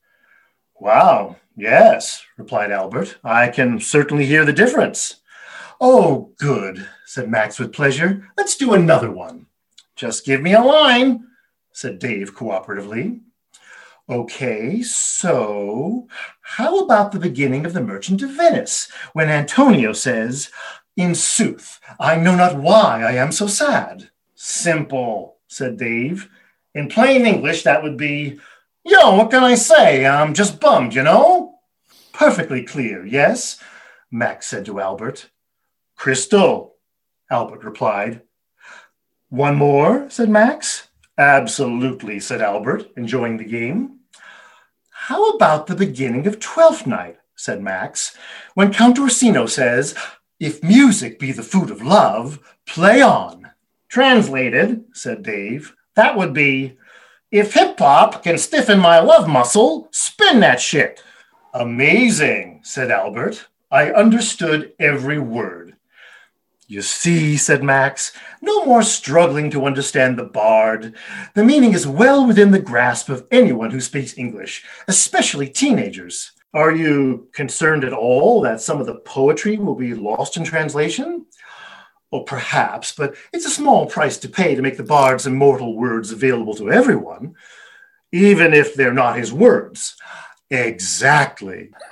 Wow, 0.80 1.36
yes, 1.58 2.26
replied 2.38 2.72
Albert. 2.72 3.18
I 3.26 3.50
can 3.50 3.82
certainly 3.82 4.26
hear 4.26 4.46
the 4.46 4.54
difference. 4.54 5.18
Oh, 5.82 6.32
good, 6.40 6.88
said 7.06 7.30
Max 7.30 7.60
with 7.60 7.74
pleasure. 7.74 8.26
Let's 8.38 8.56
do 8.56 8.74
another 8.74 9.12
one. 9.12 9.48
Just 9.98 10.26
give 10.26 10.42
me 10.42 10.54
a 10.54 10.62
line, 10.62 11.28
said 11.74 12.00
Dave 12.00 12.34
cooperatively. 12.34 13.20
Okay, 14.10 14.82
so 14.82 16.08
how 16.40 16.80
about 16.80 17.12
the 17.12 17.20
beginning 17.20 17.66
of 17.66 17.74
The 17.74 17.84
Merchant 17.84 18.22
of 18.22 18.30
Venice, 18.30 18.90
when 19.12 19.28
Antonio 19.28 19.92
says, 19.92 20.52
In 20.96 21.14
sooth, 21.14 21.82
I 22.00 22.16
know 22.16 22.36
not 22.38 22.56
why 22.56 23.04
I 23.04 23.12
am 23.16 23.34
so 23.34 23.48
sad? 23.48 24.10
Simple, 24.36 25.36
said 25.48 25.76
Dave. 25.76 26.30
In 26.76 26.90
plain 26.90 27.26
English, 27.26 27.64
that 27.64 27.82
would 27.82 27.98
be, 27.98 28.40
Yo, 28.84 29.16
what 29.16 29.32
can 29.32 29.44
I 29.44 29.56
say? 29.56 30.06
I'm 30.06 30.36
just 30.36 30.60
bummed, 30.60 30.94
you 30.94 31.02
know? 31.02 31.56
Perfectly 32.14 32.64
clear, 32.64 33.06
yes? 33.06 33.60
Max 34.12 34.46
said 34.46 34.66
to 34.66 34.80
Albert. 34.80 35.32
Crystal, 35.96 36.76
Albert 37.32 37.64
replied. 37.64 38.22
One 39.30 39.56
more, 39.56 40.08
said 40.10 40.30
Max. 40.30 40.90
Absolutely, 41.18 42.20
said 42.20 42.42
Albert, 42.42 42.92
enjoying 42.98 43.38
the 43.38 43.46
game. 43.46 44.02
How 44.92 45.30
about 45.32 45.68
the 45.68 45.76
beginning 45.76 46.28
of 46.28 46.40
Twelfth 46.40 46.86
Night, 46.86 47.18
said 47.36 47.62
Max, 47.62 48.16
when 48.54 48.74
Count 48.74 49.00
Orsino 49.00 49.46
says, 49.46 49.96
If 50.40 50.62
music 50.62 51.20
be 51.20 51.32
the 51.32 51.44
food 51.44 51.72
of 51.72 51.82
love, 51.82 52.40
play 52.68 53.02
on. 53.02 53.50
Translated, 53.88 54.84
said 54.94 55.24
Dave, 55.24 55.74
that 55.96 56.18
would 56.18 56.34
be, 56.34 56.78
If 57.32 57.54
hip 57.54 57.80
hop 57.80 58.24
can 58.24 58.38
stiffen 58.38 58.80
my 58.80 59.00
love 59.00 59.28
muscle, 59.28 59.90
spin 59.92 60.40
that 60.42 60.62
shit. 60.62 61.04
Amazing, 61.54 62.62
said 62.64 62.92
Albert. 62.92 63.48
I 63.72 63.92
understood 63.92 64.74
every 64.80 65.20
word. 65.20 65.76
You 66.68 66.82
see, 66.82 67.38
said 67.38 67.64
Max, 67.64 68.12
no 68.42 68.66
more 68.66 68.82
struggling 68.82 69.52
to 69.52 69.66
understand 69.66 70.18
the 70.18 70.24
bard. 70.24 70.96
The 71.36 71.44
meaning 71.44 71.74
is 71.74 71.86
well 71.86 72.26
within 72.26 72.52
the 72.52 72.60
grasp 72.60 73.10
of 73.10 73.28
anyone 73.32 73.70
who 73.70 73.82
speaks 73.82 74.18
English, 74.18 74.64
especially 74.88 75.48
teenagers. 75.48 76.32
Are 76.54 76.72
you 76.72 77.28
concerned 77.34 77.84
at 77.84 77.94
all 77.94 78.42
that 78.42 78.62
some 78.62 78.80
of 78.80 78.88
the 78.88 78.96
poetry 78.96 79.58
will 79.58 79.76
be 79.76 79.94
lost 79.94 80.38
in 80.38 80.44
translation? 80.44 81.26
Perhaps, 82.24 82.94
but 82.94 83.16
it's 83.34 83.46
a 83.46 83.50
small 83.52 83.86
price 83.86 84.18
to 84.18 84.30
pay 84.30 84.56
to 84.56 84.62
make 84.62 84.78
the 84.78 84.84
bard's 84.84 85.28
immortal 85.28 85.76
words 85.76 86.12
available 86.12 86.56
to 86.56 86.72
everyone, 86.72 87.36
even 88.12 88.54
if 88.54 88.74
they're 88.74 88.94
not 88.94 89.18
his 89.18 89.34
words. 89.34 89.96
Exactly. 90.50 91.72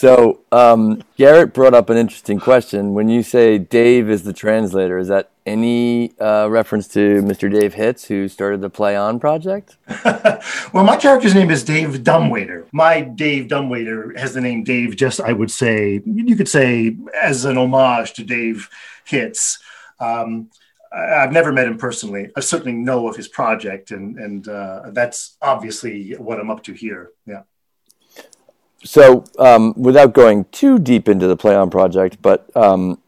So 0.00 0.40
um, 0.50 1.02
Garrett 1.18 1.52
brought 1.52 1.74
up 1.74 1.90
an 1.90 1.98
interesting 1.98 2.40
question. 2.40 2.94
When 2.94 3.10
you 3.10 3.22
say 3.22 3.58
Dave 3.58 4.08
is 4.08 4.22
the 4.22 4.32
translator, 4.32 4.96
is 4.96 5.08
that 5.08 5.28
any 5.44 6.18
uh, 6.18 6.48
reference 6.48 6.88
to 6.94 7.20
Mr. 7.20 7.52
Dave 7.52 7.74
Hitz, 7.74 8.06
who 8.06 8.26
started 8.26 8.62
the 8.62 8.70
Play 8.70 8.96
On 8.96 9.20
project? 9.20 9.76
well, 10.72 10.84
my 10.84 10.96
character's 10.96 11.34
name 11.34 11.50
is 11.50 11.62
Dave 11.62 12.02
Dumbwaiter. 12.02 12.66
My 12.72 13.02
Dave 13.02 13.48
Dumbwaiter 13.48 14.18
has 14.18 14.32
the 14.32 14.40
name 14.40 14.64
Dave. 14.64 14.96
Just 14.96 15.20
I 15.20 15.34
would 15.34 15.50
say 15.50 16.00
you 16.06 16.34
could 16.34 16.48
say 16.48 16.96
as 17.20 17.44
an 17.44 17.58
homage 17.58 18.14
to 18.14 18.24
Dave 18.24 18.70
Hitz. 19.04 19.58
Um, 19.98 20.48
I've 20.90 21.32
never 21.32 21.52
met 21.52 21.66
him 21.66 21.76
personally. 21.76 22.30
I 22.34 22.40
certainly 22.40 22.72
know 22.72 23.06
of 23.06 23.16
his 23.16 23.28
project, 23.28 23.90
and 23.90 24.18
and 24.18 24.48
uh, 24.48 24.92
that's 24.92 25.36
obviously 25.42 26.12
what 26.12 26.40
I'm 26.40 26.48
up 26.48 26.62
to 26.62 26.72
here. 26.72 27.10
Yeah 27.26 27.42
so 28.82 29.24
um, 29.38 29.74
without 29.76 30.12
going 30.12 30.46
too 30.52 30.78
deep 30.78 31.08
into 31.08 31.26
the 31.26 31.36
play 31.36 31.54
on 31.54 31.70
project, 31.70 32.20
but 32.22 32.54
um, 32.56 32.98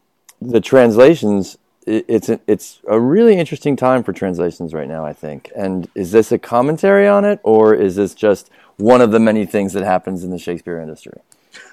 the 0.41 0.61
translations, 0.61 1.57
it, 1.87 2.05
it's 2.07 2.29
a, 2.29 2.39
it's 2.47 2.79
a 2.87 2.99
really 2.99 3.37
interesting 3.37 3.75
time 3.75 4.03
for 4.03 4.13
translations 4.13 4.73
right 4.73 4.87
now, 4.87 5.05
I 5.05 5.13
think. 5.13 5.51
And 5.55 5.89
is 5.95 6.11
this 6.11 6.31
a 6.31 6.37
commentary 6.37 7.07
on 7.07 7.25
it, 7.25 7.39
or 7.43 7.73
is 7.73 7.95
this 7.95 8.13
just 8.13 8.49
one 8.77 9.01
of 9.01 9.11
the 9.11 9.19
many 9.19 9.45
things 9.45 9.73
that 9.73 9.83
happens 9.83 10.23
in 10.23 10.29
the 10.29 10.39
Shakespeare 10.39 10.79
industry? 10.79 11.19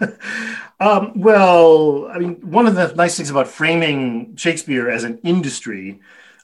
um, 0.80 1.12
well, 1.14 2.08
I 2.08 2.18
mean, 2.18 2.34
one 2.36 2.66
of 2.66 2.74
the 2.74 2.94
nice 2.94 3.16
things 3.16 3.30
about 3.30 3.48
framing 3.48 4.36
Shakespeare 4.36 4.88
as 4.88 5.04
an 5.04 5.18
industry 5.22 6.00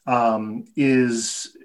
um, 0.07 0.65
is, 0.77 1.57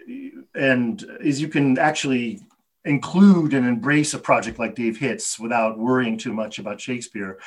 and 0.55 1.03
is 1.19 1.41
you 1.41 1.47
can 1.47 1.77
actually 1.77 2.41
include 2.85 3.53
and 3.53 3.67
embrace 3.67 4.13
a 4.13 4.19
project 4.19 4.59
like 4.59 4.75
Dave 4.75 4.97
Hitz 4.97 5.39
without 5.39 5.77
worrying 5.77 6.17
too 6.17 6.33
much 6.33 6.59
about 6.59 6.81
Shakespeare. 6.81 7.39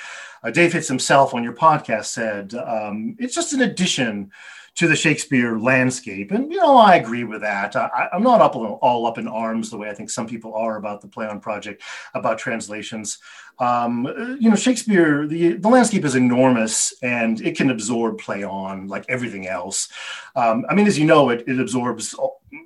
Uh, 0.42 0.50
Dave 0.50 0.72
Hitz 0.72 0.88
himself 0.88 1.34
on 1.34 1.42
your 1.42 1.54
podcast 1.54 2.06
said 2.06 2.54
um, 2.54 3.16
it's 3.18 3.34
just 3.34 3.52
an 3.52 3.62
addition 3.62 4.30
to 4.76 4.88
the 4.88 4.96
Shakespeare 4.96 5.56
landscape. 5.56 6.32
And, 6.32 6.50
you 6.50 6.58
know, 6.58 6.76
I 6.76 6.96
agree 6.96 7.22
with 7.22 7.42
that. 7.42 7.76
I, 7.76 8.08
am 8.12 8.24
not 8.24 8.40
up 8.40 8.56
all 8.56 9.06
up 9.06 9.18
in 9.18 9.28
arms 9.28 9.70
the 9.70 9.78
way 9.78 9.88
I 9.88 9.94
think 9.94 10.10
some 10.10 10.26
people 10.26 10.54
are 10.54 10.76
about 10.76 11.00
the 11.00 11.06
Play 11.06 11.26
On 11.26 11.38
Project, 11.38 11.82
about 12.12 12.38
translations. 12.38 13.18
Um, 13.60 14.04
you 14.40 14.50
know, 14.50 14.56
Shakespeare, 14.56 15.28
the, 15.28 15.52
the 15.52 15.68
landscape 15.68 16.04
is 16.04 16.16
enormous 16.16 16.92
and 17.02 17.40
it 17.40 17.56
can 17.56 17.70
absorb 17.70 18.18
Play 18.18 18.42
On 18.42 18.88
like 18.88 19.04
everything 19.08 19.46
else. 19.46 19.88
Um, 20.34 20.66
I 20.68 20.74
mean, 20.74 20.88
as 20.88 20.98
you 20.98 21.06
know, 21.06 21.30
it, 21.30 21.44
it 21.46 21.60
absorbs 21.60 22.16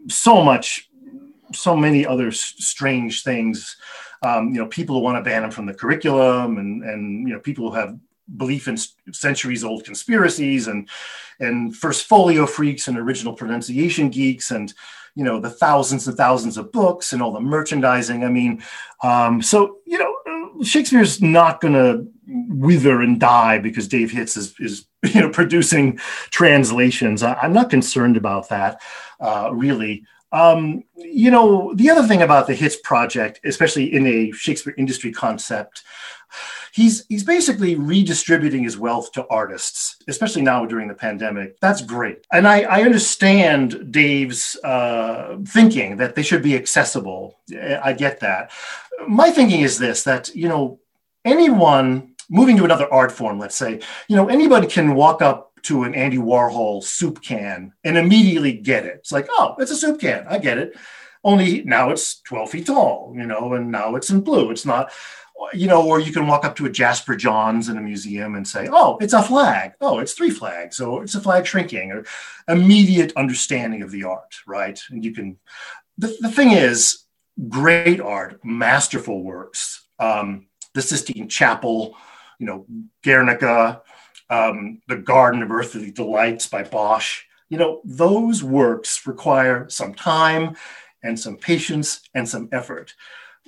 so 0.08 0.42
much 0.42 0.87
so 1.52 1.76
many 1.76 2.06
other 2.06 2.30
strange 2.32 3.22
things. 3.22 3.76
Um, 4.22 4.48
you 4.48 4.58
know, 4.58 4.66
people 4.66 4.96
who 4.96 5.02
want 5.02 5.16
to 5.16 5.28
ban 5.28 5.42
them 5.42 5.50
from 5.50 5.66
the 5.66 5.74
curriculum, 5.74 6.58
and 6.58 6.82
and 6.82 7.28
you 7.28 7.34
know, 7.34 7.40
people 7.40 7.70
who 7.70 7.76
have 7.76 7.98
belief 8.36 8.68
in 8.68 8.76
centuries 9.12 9.64
old 9.64 9.84
conspiracies, 9.84 10.66
and 10.66 10.88
and 11.40 11.76
first 11.76 12.06
folio 12.06 12.46
freaks 12.46 12.88
and 12.88 12.98
original 12.98 13.32
pronunciation 13.32 14.10
geeks, 14.10 14.50
and 14.50 14.74
you 15.14 15.24
know, 15.24 15.40
the 15.40 15.50
thousands 15.50 16.06
and 16.06 16.16
thousands 16.16 16.56
of 16.56 16.70
books 16.72 17.12
and 17.12 17.22
all 17.22 17.32
the 17.32 17.40
merchandising. 17.40 18.24
I 18.24 18.28
mean, 18.28 18.62
um, 19.02 19.42
so 19.42 19.78
you 19.84 19.98
know, 19.98 20.62
Shakespeare's 20.62 21.22
not 21.22 21.60
going 21.60 21.74
to 21.74 22.08
wither 22.48 23.02
and 23.02 23.18
die 23.18 23.58
because 23.58 23.88
Dave 23.88 24.10
Hitz 24.10 24.36
is 24.36 24.54
is 24.60 24.86
you 25.02 25.20
know 25.20 25.30
producing 25.32 25.98
translations. 26.30 27.22
I, 27.22 27.36
am 27.44 27.52
not 27.52 27.70
concerned 27.70 28.16
about 28.16 28.48
that, 28.50 28.80
uh, 29.20 29.50
really. 29.52 30.04
Um, 30.32 30.84
you 30.96 31.30
know, 31.30 31.74
the 31.74 31.90
other 31.90 32.06
thing 32.06 32.22
about 32.22 32.46
the 32.46 32.54
Hitz 32.54 32.76
project, 32.76 33.40
especially 33.44 33.94
in 33.94 34.06
a 34.06 34.30
Shakespeare 34.32 34.74
industry 34.76 35.12
concept, 35.12 35.84
he's 36.72 37.06
he's 37.08 37.24
basically 37.24 37.76
redistributing 37.76 38.62
his 38.62 38.78
wealth 38.78 39.12
to 39.12 39.26
artists, 39.28 39.96
especially 40.06 40.42
now 40.42 40.66
during 40.66 40.88
the 40.88 40.94
pandemic. 40.94 41.58
That's 41.60 41.82
great, 41.82 42.26
and 42.32 42.46
I, 42.46 42.62
I 42.62 42.82
understand 42.82 43.90
Dave's 43.90 44.56
uh, 44.62 45.38
thinking 45.46 45.96
that 45.96 46.14
they 46.14 46.22
should 46.22 46.42
be 46.42 46.56
accessible. 46.56 47.38
I 47.82 47.92
get 47.92 48.20
that. 48.20 48.50
My 49.06 49.30
thinking 49.30 49.60
is 49.60 49.78
this: 49.78 50.02
that 50.04 50.34
you 50.34 50.48
know, 50.48 50.78
anyone 51.24 52.14
moving 52.30 52.56
to 52.58 52.64
another 52.64 52.92
art 52.92 53.10
form, 53.10 53.38
let's 53.38 53.56
say, 53.56 53.80
you 54.08 54.16
know, 54.16 54.28
anybody 54.28 54.66
can 54.66 54.94
walk 54.94 55.22
up 55.22 55.47
to 55.62 55.84
an 55.84 55.94
Andy 55.94 56.18
Warhol 56.18 56.82
soup 56.82 57.22
can 57.22 57.72
and 57.84 57.96
immediately 57.96 58.52
get 58.52 58.84
it. 58.84 58.96
It's 58.96 59.12
like, 59.12 59.28
oh, 59.30 59.56
it's 59.58 59.70
a 59.70 59.76
soup 59.76 60.00
can. 60.00 60.26
I 60.28 60.38
get 60.38 60.58
it. 60.58 60.76
Only 61.24 61.62
now 61.64 61.90
it's 61.90 62.20
12 62.20 62.50
feet 62.50 62.66
tall, 62.66 63.12
you 63.16 63.26
know, 63.26 63.54
and 63.54 63.70
now 63.70 63.96
it's 63.96 64.10
in 64.10 64.20
blue. 64.20 64.50
It's 64.50 64.64
not, 64.64 64.92
you 65.52 65.66
know, 65.66 65.86
or 65.86 66.00
you 66.00 66.12
can 66.12 66.26
walk 66.26 66.44
up 66.44 66.56
to 66.56 66.66
a 66.66 66.70
Jasper 66.70 67.16
Johns 67.16 67.68
in 67.68 67.76
a 67.76 67.82
museum 67.82 68.34
and 68.34 68.46
say, 68.46 68.68
oh, 68.70 68.98
it's 69.00 69.12
a 69.12 69.22
flag. 69.22 69.72
Oh, 69.80 69.98
it's 69.98 70.14
three 70.14 70.30
flags. 70.30 70.80
or 70.80 71.02
it's 71.02 71.14
a 71.14 71.20
flag 71.20 71.46
shrinking 71.46 71.92
or 71.92 72.04
immediate 72.46 73.12
understanding 73.16 73.82
of 73.82 73.90
the 73.90 74.04
art, 74.04 74.36
right? 74.46 74.80
And 74.90 75.04
you 75.04 75.12
can, 75.12 75.38
the, 75.96 76.16
the 76.20 76.30
thing 76.30 76.52
is, 76.52 77.04
great 77.48 78.00
art, 78.00 78.44
masterful 78.44 79.22
works, 79.22 79.86
um, 79.98 80.46
the 80.74 80.82
Sistine 80.82 81.28
Chapel, 81.28 81.96
you 82.38 82.46
know, 82.46 82.66
Guernica, 83.02 83.82
um, 84.30 84.80
The 84.88 84.96
Garden 84.96 85.42
of 85.42 85.50
Earthly 85.50 85.90
Delights 85.90 86.48
by 86.48 86.62
Bosch. 86.64 87.22
You 87.48 87.58
know, 87.58 87.80
those 87.84 88.42
works 88.42 89.06
require 89.06 89.68
some 89.68 89.94
time 89.94 90.56
and 91.02 91.18
some 91.18 91.36
patience 91.36 92.00
and 92.14 92.28
some 92.28 92.48
effort. 92.52 92.94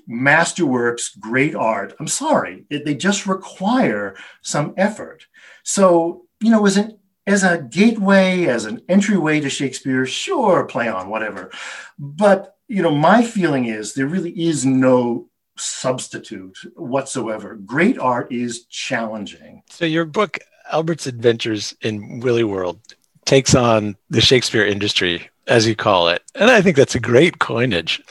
Masterworks, 0.08 1.18
great 1.18 1.54
art, 1.54 1.94
I'm 2.00 2.08
sorry, 2.08 2.64
it, 2.70 2.84
they 2.84 2.94
just 2.94 3.26
require 3.26 4.16
some 4.42 4.74
effort. 4.76 5.26
So, 5.62 6.26
you 6.40 6.50
know, 6.50 6.66
as 6.66 6.76
an 6.76 6.98
as 7.26 7.44
a 7.44 7.58
gateway, 7.58 8.46
as 8.46 8.64
an 8.64 8.80
entryway 8.88 9.40
to 9.40 9.50
Shakespeare, 9.50 10.04
sure, 10.06 10.64
play 10.64 10.88
on, 10.88 11.10
whatever. 11.10 11.50
But, 11.98 12.56
you 12.66 12.82
know, 12.82 12.94
my 12.94 13.22
feeling 13.22 13.66
is 13.66 13.94
there 13.94 14.06
really 14.06 14.32
is 14.32 14.64
no 14.64 15.28
substitute 15.56 16.56
whatsoever. 16.74 17.54
Great 17.54 17.98
art 17.98 18.32
is 18.32 18.64
challenging. 18.64 19.62
So, 19.68 19.84
your 19.84 20.06
book 20.06 20.38
Albert's 20.72 21.06
Adventures 21.06 21.74
in 21.80 22.20
Willy 22.20 22.44
World 22.44 22.80
takes 23.24 23.54
on 23.54 23.96
the 24.08 24.20
Shakespeare 24.20 24.64
industry, 24.64 25.28
as 25.46 25.66
you 25.66 25.76
call 25.76 26.08
it. 26.08 26.22
And 26.34 26.50
I 26.50 26.62
think 26.62 26.76
that's 26.76 26.94
a 26.94 27.00
great 27.00 27.38
coinage. 27.38 28.02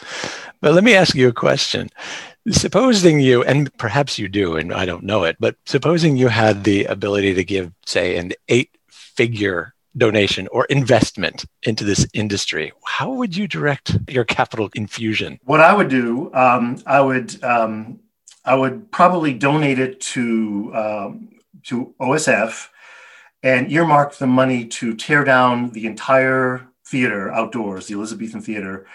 But 0.62 0.74
let 0.74 0.84
me 0.84 0.96
ask 0.96 1.16
you 1.16 1.28
a 1.28 1.34
question. 1.34 1.90
Supposing 2.50 3.20
you, 3.20 3.44
and 3.44 3.76
perhaps 3.78 4.18
you 4.18 4.28
do, 4.28 4.56
and 4.56 4.74
I 4.74 4.86
don't 4.86 5.04
know 5.04 5.24
it, 5.24 5.38
but 5.40 5.56
supposing 5.66 6.18
you 6.18 6.30
had 6.30 6.64
the 6.64 6.86
ability 6.86 7.34
to 7.34 7.44
give, 7.44 7.72
say, 7.86 8.18
an 8.18 8.32
eight 8.48 8.72
figure 8.90 9.74
donation 9.98 10.48
or 10.52 10.66
investment 10.66 11.46
into 11.64 11.84
this 11.84 12.08
industry, 12.14 12.72
how 12.86 13.12
would 13.12 13.36
you 13.36 13.48
direct 13.48 13.98
your 14.08 14.24
capital 14.24 14.70
infusion? 14.74 15.40
What 15.44 15.60
I 15.60 15.74
would 15.74 15.90
do, 15.90 16.34
um, 16.34 16.82
I 16.86 17.02
would, 17.02 17.44
um, 17.44 18.00
I 18.46 18.56
would 18.56 18.92
probably 18.92 19.34
donate 19.34 19.80
it 19.80 20.00
to 20.02 20.72
um, 20.74 21.39
to 21.64 21.94
OSF 22.00 22.68
and 23.44 23.72
earmarked 23.72 24.20
the 24.20 24.28
money 24.28 24.66
to 24.66 24.96
tear 24.96 25.24
down 25.24 25.70
the 25.72 25.86
entire 25.86 26.68
theater 26.86 27.32
outdoors, 27.32 27.88
the 27.88 27.94
Elizabethan 27.94 28.42
Theater, 28.42 28.86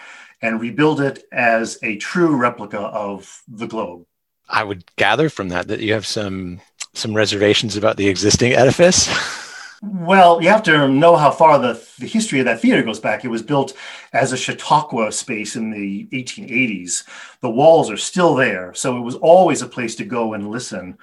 and 0.41 0.61
rebuild 0.61 1.01
it 1.01 1.23
as 1.31 1.79
a 1.81 1.97
true 1.97 2.35
replica 2.35 2.79
of 2.79 3.41
the 3.47 3.67
Globe. 3.67 4.05
I 4.47 4.63
would 4.63 4.85
gather 4.95 5.29
from 5.29 5.49
that 5.49 5.67
that 5.69 5.79
you 5.79 5.93
have 5.93 6.05
some 6.05 6.61
some 6.93 7.13
reservations 7.13 7.75
about 7.75 7.97
the 7.97 8.07
existing 8.07 8.53
edifice. 8.53 9.09
Well, 9.81 10.41
you 10.41 10.49
have 10.49 10.63
to 10.63 10.87
know 10.87 11.15
how 11.15 11.29
far 11.29 11.59
the, 11.59 11.73
the 11.99 12.07
history 12.07 12.39
of 12.39 12.45
that 12.45 12.59
theater 12.59 12.81
goes 12.81 12.99
back. 12.99 13.23
It 13.23 13.29
was 13.29 13.43
built 13.43 13.73
as 14.13 14.31
a 14.31 14.37
Chautauqua 14.37 15.11
space 15.11 15.55
in 15.55 15.69
the 15.69 16.07
1880s. 16.11 17.03
The 17.41 17.49
walls 17.49 17.91
are 17.91 17.97
still 17.97 18.33
there, 18.33 18.73
so 18.73 18.97
it 18.97 19.01
was 19.01 19.15
always 19.15 19.61
a 19.61 19.67
place 19.67 19.95
to 19.97 20.05
go 20.05 20.33
and 20.33 20.49
listen. 20.49 20.97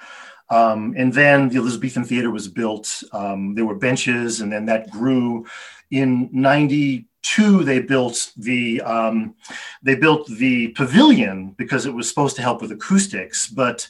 Um, 0.53 0.93
and 0.99 1.11
then 1.15 1.49
the 1.49 1.57
Elizabethan 1.57 2.05
Theater 2.05 2.31
was 2.31 2.47
built. 2.47 3.03
Um, 3.13 3.55
there 3.55 3.65
were 3.65 3.75
benches, 3.75 4.41
and 4.43 4.53
then 4.53 4.67
that 4.67 4.91
grew. 4.91 5.47
In 5.91 6.29
'92, 6.33 7.65
they 7.65 7.81
built 7.81 8.33
the 8.37 8.83
um, 8.83 9.35
they 9.83 9.95
built 9.95 10.27
the 10.27 10.69
pavilion 10.69 11.55
because 11.57 11.87
it 11.87 11.95
was 11.95 12.07
supposed 12.07 12.37
to 12.37 12.43
help 12.43 12.61
with 12.61 12.71
acoustics. 12.71 13.49
But 13.49 13.89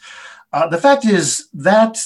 uh, 0.53 0.69
the 0.69 0.79
fact 0.79 1.05
is 1.05 1.49
that 1.55 1.99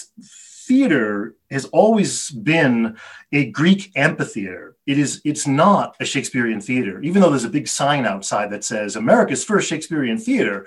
theater 0.66 1.34
has 1.50 1.66
always 1.66 2.30
been 2.30 2.96
a 3.32 3.50
Greek 3.50 3.92
amphitheater. 3.94 4.76
It 4.86 4.98
is 4.98 5.20
it's 5.25 5.46
not 5.46 5.96
a 6.00 6.04
Shakespearean 6.06 6.62
theater, 6.62 7.02
even 7.02 7.20
though 7.20 7.30
there's 7.30 7.44
a 7.44 7.58
big 7.58 7.68
sign 7.68 8.06
outside 8.06 8.50
that 8.50 8.64
says 8.64 8.96
America's 8.96 9.44
first 9.44 9.68
Shakespearean 9.68 10.18
theater. 10.18 10.66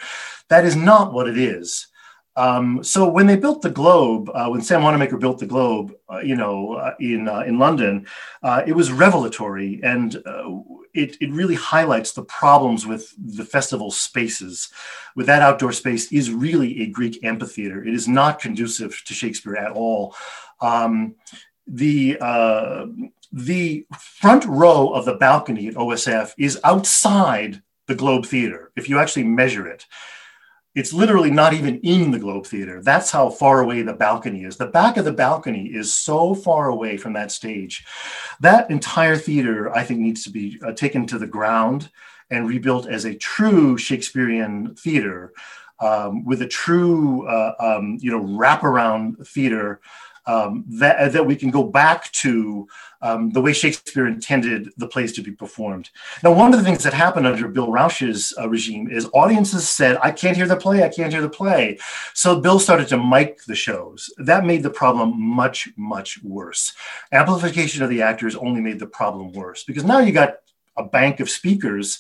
That 0.50 0.66
is 0.66 0.76
not 0.76 1.12
what 1.12 1.28
it 1.28 1.40
is. 1.40 1.88
Um, 2.40 2.86
so 2.86 3.06
when 3.06 3.28
they 3.28 3.36
built 3.36 3.62
the 3.62 3.70
Globe, 3.70 4.32
uh, 4.34 4.48
when 4.48 4.62
Sam 4.62 4.82
Wanamaker 4.82 5.18
built 5.18 5.40
the 5.40 5.46
Globe, 5.46 5.94
uh, 6.10 6.20
you 6.20 6.38
know, 6.38 6.76
uh, 6.76 6.96
in 6.98 7.28
uh, 7.28 7.42
in 7.42 7.60
London, 7.60 8.08
uh, 8.42 8.64
it 8.66 8.72
was 8.72 8.94
revelatory, 8.94 9.82
and 9.84 10.16
uh, 10.26 10.50
it 10.94 11.18
it 11.20 11.32
really 11.32 11.56
highlights 11.56 12.14
the 12.14 12.24
problems 12.24 12.86
with 12.88 13.14
the 13.18 13.44
festival 13.44 13.92
spaces. 13.92 14.70
With 15.18 15.26
that 15.26 15.42
outdoor 15.42 15.74
space, 15.74 16.10
is 16.14 16.32
really 16.32 16.84
a 16.84 16.88
Greek 16.88 17.22
amphitheater. 17.26 17.84
It 17.84 17.94
is 17.94 18.08
not 18.08 18.40
conducive 18.40 19.04
to 19.04 19.14
Shakespeare 19.14 19.58
at 19.58 19.74
all. 19.74 20.16
Um, 20.62 21.16
the 21.68 22.18
the 23.34 23.86
front 24.00 24.46
row 24.46 24.94
of 24.94 25.04
the 25.04 25.16
balcony 25.16 25.68
at 25.68 25.76
OSF 25.76 26.32
is 26.38 26.58
outside 26.64 27.62
the 27.88 27.96
Globe 27.96 28.26
Theater. 28.26 28.72
If 28.78 28.88
you 28.88 28.98
actually 28.98 29.26
measure 29.26 29.68
it. 29.68 29.86
It's 30.76 30.94
literally 30.94 31.32
not 31.32 31.54
even 31.54 31.80
in 31.80 32.12
the 32.12 32.20
Globe 32.20 32.46
Theater. 32.46 32.82
That's 32.82 33.10
how 33.10 33.30
far 33.30 33.62
away 33.62 33.82
the 33.82 33.94
balcony 33.94 34.44
is. 34.44 34.58
The 34.58 34.68
back 34.68 34.98
of 34.98 35.06
the 35.06 35.12
balcony 35.12 35.68
is 35.68 35.94
so 35.94 36.36
far 36.36 36.70
away 36.70 36.96
from 36.98 37.14
that 37.14 37.32
stage. 37.32 37.86
That 38.40 38.70
entire 38.70 39.18
theater, 39.18 39.76
I 39.76 39.84
think, 39.84 40.00
needs 40.00 40.24
to 40.26 40.30
be 40.30 40.60
uh, 40.64 40.74
taken 40.74 41.08
to 41.08 41.18
the 41.18 41.28
ground 41.28 41.90
and 42.30 42.48
rebuilt 42.48 42.88
as 42.88 43.06
a 43.06 43.16
true 43.16 43.78
Shakespearean 43.78 44.76
theater 44.76 45.34
um, 45.80 46.24
with 46.24 46.42
a 46.44 46.48
true, 46.48 47.28
uh, 47.28 47.56
um, 47.60 47.98
you 48.00 48.12
know, 48.12 48.24
wraparound 48.24 49.28
theater 49.28 49.82
um, 50.30 50.64
that, 50.68 51.12
that 51.14 51.26
we 51.26 51.36
can 51.36 51.50
go 51.50 51.64
back 51.64 52.12
to 52.12 52.68
um, 53.02 53.32
the 53.32 53.42
way 53.42 53.52
Shakespeare 53.52 54.08
intended 54.08 54.70
the 54.78 54.88
plays 54.88 55.12
to 55.14 55.24
be 55.24 55.32
performed. 55.32 55.90
Now, 56.24 56.34
one 56.34 56.54
of 56.54 56.60
the 56.60 56.66
things 56.66 56.84
that 56.84 56.94
happened 56.94 57.26
under 57.26 57.48
Bill 57.48 57.72
Rauch's 57.72 58.32
uh, 58.38 58.48
regime 58.48 58.92
is 58.92 59.10
audiences 59.14 59.68
said, 59.68 59.98
I 60.04 60.12
can't 60.12 60.38
hear 60.38 60.48
the 60.48 60.56
play, 60.56 60.84
I 60.84 60.90
can't 60.90 61.12
hear 61.12 61.24
the 61.24 61.30
play. 61.30 61.80
So 62.14 62.40
Bill 62.40 62.60
started 62.60 62.88
to 62.90 63.04
mic 63.04 63.44
the 63.46 63.56
shows. 63.56 64.14
That 64.20 64.46
made 64.46 64.62
the 64.62 64.70
problem 64.70 65.20
much, 65.20 65.70
much 65.76 66.22
worse. 66.22 66.74
Amplification 67.12 67.82
of 67.82 67.90
the 67.90 68.04
actors 68.04 68.36
only 68.36 68.62
made 68.62 68.78
the 68.78 68.94
problem 69.00 69.32
worse 69.32 69.64
because 69.64 69.84
now 69.84 69.98
you 69.98 70.12
got 70.12 70.36
a 70.78 70.84
bank 70.84 71.20
of 71.20 71.30
speakers, 71.30 72.00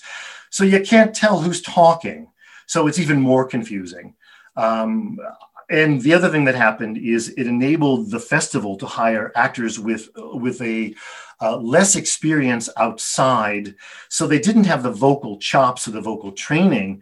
so 0.51 0.63
you 0.63 0.81
can't 0.81 1.15
tell 1.15 1.41
who's 1.41 1.63
talking. 1.63 2.29
So 2.67 2.85
it's 2.85 2.99
even 2.99 3.19
more 3.19 3.45
confusing. 3.45 4.13
Um, 4.55 5.17
and 5.69 6.01
the 6.01 6.13
other 6.13 6.29
thing 6.29 6.45
that 6.45 6.55
happened 6.55 6.97
is 6.97 7.29
it 7.29 7.45
enabled 7.45 8.09
the 8.09 8.19
festival 8.19 8.75
to 8.77 8.85
hire 8.85 9.31
actors 9.35 9.79
with 9.79 10.09
with 10.15 10.61
a 10.61 10.95
uh, 11.41 11.57
less 11.57 11.95
experience 11.95 12.69
outside, 12.77 13.75
so 14.09 14.27
they 14.27 14.39
didn't 14.39 14.65
have 14.65 14.83
the 14.83 14.91
vocal 14.91 15.37
chops 15.37 15.87
or 15.87 15.91
the 15.91 16.01
vocal 16.01 16.31
training. 16.31 17.01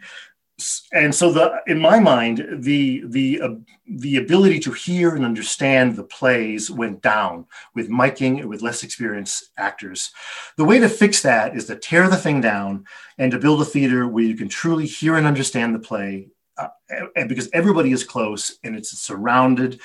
And 0.92 1.14
so, 1.14 1.32
the 1.32 1.62
in 1.68 1.80
my 1.80 2.00
mind, 2.00 2.46
the 2.60 3.04
the 3.06 3.42
uh, 3.42 3.50
the 3.88 4.18
ability 4.18 4.60
to 4.62 4.72
hear 4.72 5.16
and 5.16 5.24
understand 5.24 5.96
the 5.96 6.04
plays 6.04 6.70
went 6.70 7.02
down 7.02 7.46
with 7.74 7.90
miking 7.90 8.44
with 8.46 8.62
less 8.62 8.84
experienced 8.84 9.52
actors. 9.58 10.12
The 10.58 10.66
way 10.66 10.80
to 10.80 10.90
fix 10.90 11.22
that 11.22 11.56
is 11.56 11.66
to 11.66 11.76
tear 11.76 12.10
the 12.10 12.18
thing 12.18 12.42
down 12.42 12.86
and 13.18 13.32
to 13.32 13.40
build 13.40 13.62
a 13.62 13.66
theater 13.66 14.08
where 14.08 14.24
you 14.24 14.36
can 14.36 14.50
truly 14.50 14.88
hear 14.88 15.16
and 15.16 15.28
understand 15.28 15.74
the 15.74 15.80
play 15.80 16.30
uh, 16.58 16.68
and 17.16 17.30
because 17.30 17.50
everybody 17.54 17.92
is 17.92 18.04
close 18.04 18.58
and 18.64 18.76
it's 18.76 18.98
surrounded. 18.98 19.80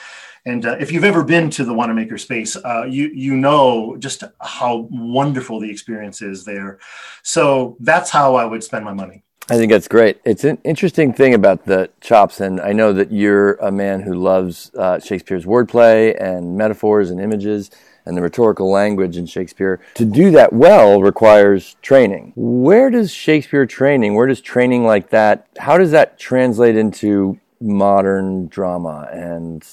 And 0.44 0.66
uh, 0.66 0.76
if 0.80 0.90
you've 0.90 1.04
ever 1.04 1.22
been 1.22 1.50
to 1.50 1.64
the 1.64 1.72
Wanamaker 1.72 2.18
space, 2.18 2.56
uh, 2.56 2.84
you 2.88 3.10
you 3.14 3.36
know 3.36 3.96
just 3.98 4.24
how 4.40 4.88
wonderful 4.90 5.60
the 5.60 5.70
experience 5.70 6.20
is 6.22 6.44
there. 6.44 6.78
So 7.22 7.76
that's 7.80 8.10
how 8.10 8.34
I 8.34 8.44
would 8.44 8.64
spend 8.64 8.84
my 8.84 8.92
money. 8.92 9.22
I 9.50 9.56
think 9.56 9.70
that's 9.70 9.88
great. 9.88 10.20
It's 10.24 10.44
an 10.44 10.58
interesting 10.64 11.12
thing 11.12 11.34
about 11.34 11.64
the 11.64 11.90
chops, 12.00 12.40
and 12.40 12.60
I 12.60 12.72
know 12.72 12.92
that 12.92 13.12
you're 13.12 13.54
a 13.54 13.72
man 13.72 14.00
who 14.00 14.14
loves 14.14 14.70
uh, 14.76 15.00
Shakespeare's 15.00 15.44
wordplay 15.44 16.20
and 16.20 16.56
metaphors 16.56 17.10
and 17.10 17.20
images 17.20 17.70
and 18.04 18.16
the 18.16 18.22
rhetorical 18.22 18.70
language 18.70 19.16
in 19.16 19.26
Shakespeare. 19.26 19.80
To 19.94 20.04
do 20.04 20.30
that 20.32 20.52
well 20.52 21.02
requires 21.02 21.76
training. 21.82 22.32
Where 22.36 22.90
does 22.90 23.12
Shakespeare 23.12 23.66
training, 23.66 24.14
where 24.14 24.26
does 24.26 24.40
training 24.40 24.84
like 24.84 25.10
that, 25.10 25.46
how 25.58 25.78
does 25.78 25.90
that 25.92 26.18
translate 26.18 26.76
into 26.76 27.38
modern 27.60 28.48
drama 28.48 29.08
and 29.12 29.64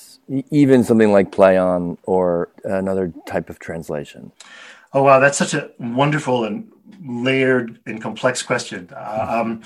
even 0.52 0.84
something 0.84 1.12
like 1.12 1.32
play 1.32 1.58
on 1.58 1.98
or 2.04 2.50
another 2.64 3.12
type 3.26 3.50
of 3.50 3.60
translation? 3.60 4.32
Oh, 4.94 5.04
wow, 5.04 5.20
that's 5.20 5.38
such 5.38 5.54
a 5.54 5.72
wonderful 5.80 6.46
and 6.46 6.72
layered 7.04 7.80
and 7.86 8.02
complex 8.02 8.42
question. 8.42 8.90
Uh, 8.96 9.42
um, 9.42 9.62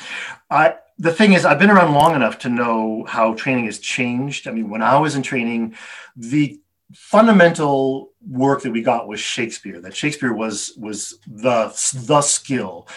I, 0.50 0.76
the 1.00 1.14
thing 1.14 1.34
is, 1.34 1.46
I've 1.46 1.60
been 1.60 1.70
around 1.72 1.94
long 1.94 2.16
enough 2.16 2.40
to 2.40 2.50
know 2.50 3.06
how 3.08 3.34
training 3.34 3.66
has 3.66 3.80
changed. 3.80 4.48
I 4.48 4.52
mean, 4.52 4.70
when 4.70 4.82
I 4.82 4.98
was 5.00 5.16
in 5.16 5.24
training, 5.24 5.76
the 6.16 6.60
fundamental 6.94 8.12
work 8.28 8.62
that 8.62 8.72
we 8.72 8.82
got 8.82 9.08
was 9.08 9.20
Shakespeare. 9.20 9.82
That 9.82 9.96
Shakespeare 9.96 10.34
was 10.34 10.74
was 10.78 11.20
the 11.28 11.68
the 12.06 12.22
skill, 12.22 12.88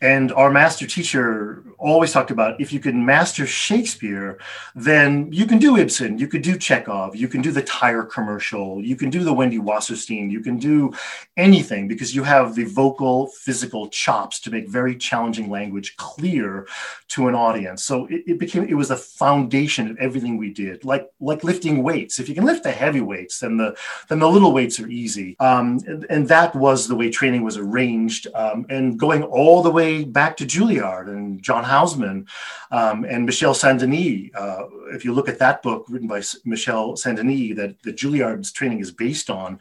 and 0.00 0.32
our 0.32 0.50
master 0.50 0.86
teacher 0.86 1.62
always 1.78 2.12
talked 2.12 2.30
about 2.30 2.60
if 2.60 2.72
you 2.72 2.80
can 2.80 3.04
master 3.04 3.46
Shakespeare, 3.46 4.38
then 4.74 5.30
you 5.32 5.46
can 5.46 5.58
do 5.58 5.76
Ibsen, 5.76 6.18
you 6.18 6.26
could 6.26 6.42
do 6.42 6.56
Chekhov, 6.56 7.14
you 7.16 7.28
can 7.28 7.42
do 7.42 7.52
the 7.52 7.62
tire 7.62 8.02
commercial, 8.02 8.82
you 8.82 8.96
can 8.96 9.10
do 9.10 9.24
the 9.24 9.32
Wendy 9.32 9.58
Wasserstein, 9.58 10.30
you 10.30 10.40
can 10.40 10.58
do 10.58 10.92
anything 11.36 11.86
because 11.88 12.14
you 12.14 12.22
have 12.22 12.54
the 12.54 12.64
vocal, 12.64 13.28
physical 13.28 13.88
chops 13.88 14.40
to 14.40 14.50
make 14.50 14.68
very 14.68 14.96
challenging 14.96 15.50
language 15.50 15.96
clear 15.96 16.66
to 17.08 17.28
an 17.28 17.34
audience. 17.34 17.84
So 17.84 18.06
it, 18.06 18.22
it 18.26 18.38
became 18.38 18.64
it 18.68 18.74
was 18.74 18.88
the 18.88 18.96
foundation 18.96 19.90
of 19.90 19.98
everything 19.98 20.38
we 20.38 20.52
did, 20.52 20.84
like 20.84 21.10
like 21.20 21.44
lifting 21.44 21.82
weights. 21.82 22.18
If 22.18 22.28
you 22.28 22.34
can 22.34 22.44
lift 22.44 22.62
the 22.62 22.72
heavy 22.72 23.00
weights, 23.00 23.40
then 23.40 23.58
the 23.58 23.76
then 24.08 24.18
the 24.18 24.28
little 24.28 24.52
weights 24.52 24.80
are 24.80 24.88
easy. 24.88 25.36
Um, 25.40 25.80
and, 25.86 26.06
and, 26.08 26.28
that 26.30 26.54
was 26.54 26.86
the 26.86 26.94
way 26.94 27.10
training 27.10 27.42
was 27.42 27.56
arranged, 27.56 28.28
um, 28.34 28.64
and 28.68 28.98
going 28.98 29.24
all 29.24 29.62
the 29.62 29.70
way 29.70 29.89
way 29.90 30.04
back 30.04 30.36
to 30.36 30.46
Juilliard 30.46 31.08
and 31.08 31.42
John 31.42 31.64
Houseman 31.64 32.26
um, 32.70 33.04
and 33.04 33.26
Michel 33.26 33.54
Saint 33.54 33.80
Denis. 33.80 34.30
Uh, 34.34 34.64
if 34.94 35.04
you 35.04 35.12
look 35.12 35.28
at 35.28 35.38
that 35.38 35.62
book 35.62 35.86
written 35.88 36.08
by 36.08 36.22
Michel 36.44 36.96
Saint 36.96 37.16
Denis 37.16 37.56
that, 37.56 37.76
that 37.82 37.96
Juilliard's 37.96 38.52
training 38.52 38.80
is 38.80 38.90
based 38.90 39.30
on, 39.30 39.58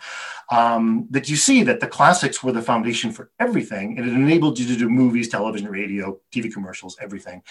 um, 0.52 1.08
that 1.10 1.30
you 1.30 1.36
see 1.36 1.64
that 1.64 1.80
the 1.80 1.88
classics 1.88 2.44
were 2.44 2.52
the 2.52 2.62
foundation 2.62 3.12
for 3.12 3.32
everything 3.40 3.98
and 3.98 4.08
it 4.08 4.14
enabled 4.14 4.60
you 4.60 4.68
to 4.68 4.78
do 4.78 4.90
movies, 4.90 5.30
television, 5.30 5.68
radio, 5.68 6.20
TV 6.32 6.52
commercials, 6.52 6.98
everything. 7.02 7.42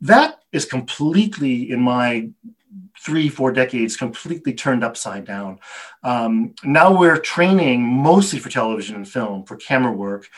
That 0.00 0.40
is 0.52 0.64
completely, 0.64 1.70
in 1.70 1.80
my 1.80 2.30
three, 2.98 3.28
four 3.28 3.52
decades 3.52 3.96
completely 3.96 4.52
turned 4.52 4.82
upside 4.82 5.24
down. 5.24 5.58
Um, 6.02 6.54
now 6.64 6.96
we're 6.96 7.18
training 7.18 7.82
mostly 7.82 8.38
for 8.38 8.48
television 8.48 8.96
and 8.96 9.08
film, 9.08 9.44
for 9.44 9.56
camera 9.56 9.92
work. 9.92 10.28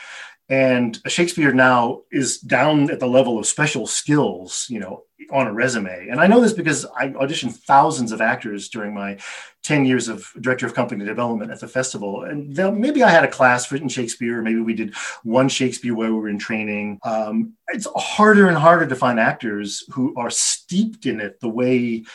And 0.49 0.99
Shakespeare 1.07 1.53
now 1.53 2.01
is 2.11 2.39
down 2.39 2.89
at 2.89 2.99
the 2.99 3.07
level 3.07 3.37
of 3.37 3.45
special 3.45 3.85
skills, 3.85 4.65
you 4.69 4.79
know, 4.79 5.03
on 5.31 5.45
a 5.45 5.53
resume. 5.53 6.07
And 6.09 6.19
I 6.19 6.25
know 6.25 6.41
this 6.41 6.53
because 6.53 6.85
I 6.97 7.09
auditioned 7.09 7.55
thousands 7.55 8.11
of 8.11 8.19
actors 8.19 8.67
during 8.69 8.93
my 8.93 9.19
10 9.63 9.85
years 9.85 10.07
of 10.07 10.27
director 10.41 10.65
of 10.65 10.73
company 10.73 11.05
development 11.05 11.51
at 11.51 11.59
the 11.59 11.67
festival. 11.67 12.23
And 12.23 12.57
maybe 12.79 13.03
I 13.03 13.09
had 13.09 13.23
a 13.23 13.27
class 13.27 13.71
written 13.71 13.89
Shakespeare, 13.89 14.39
or 14.39 14.41
maybe 14.41 14.59
we 14.59 14.73
did 14.73 14.95
one 15.23 15.49
Shakespeare 15.49 15.93
where 15.93 16.11
we 16.11 16.19
were 16.19 16.29
in 16.29 16.39
training. 16.39 16.99
Um, 17.03 17.53
it's 17.67 17.87
harder 17.95 18.47
and 18.47 18.57
harder 18.57 18.87
to 18.87 18.95
find 18.95 19.19
actors 19.19 19.83
who 19.91 20.15
are 20.15 20.31
steeped 20.31 21.05
in 21.05 21.19
it 21.19 21.39
the 21.41 21.49
way 21.49 22.05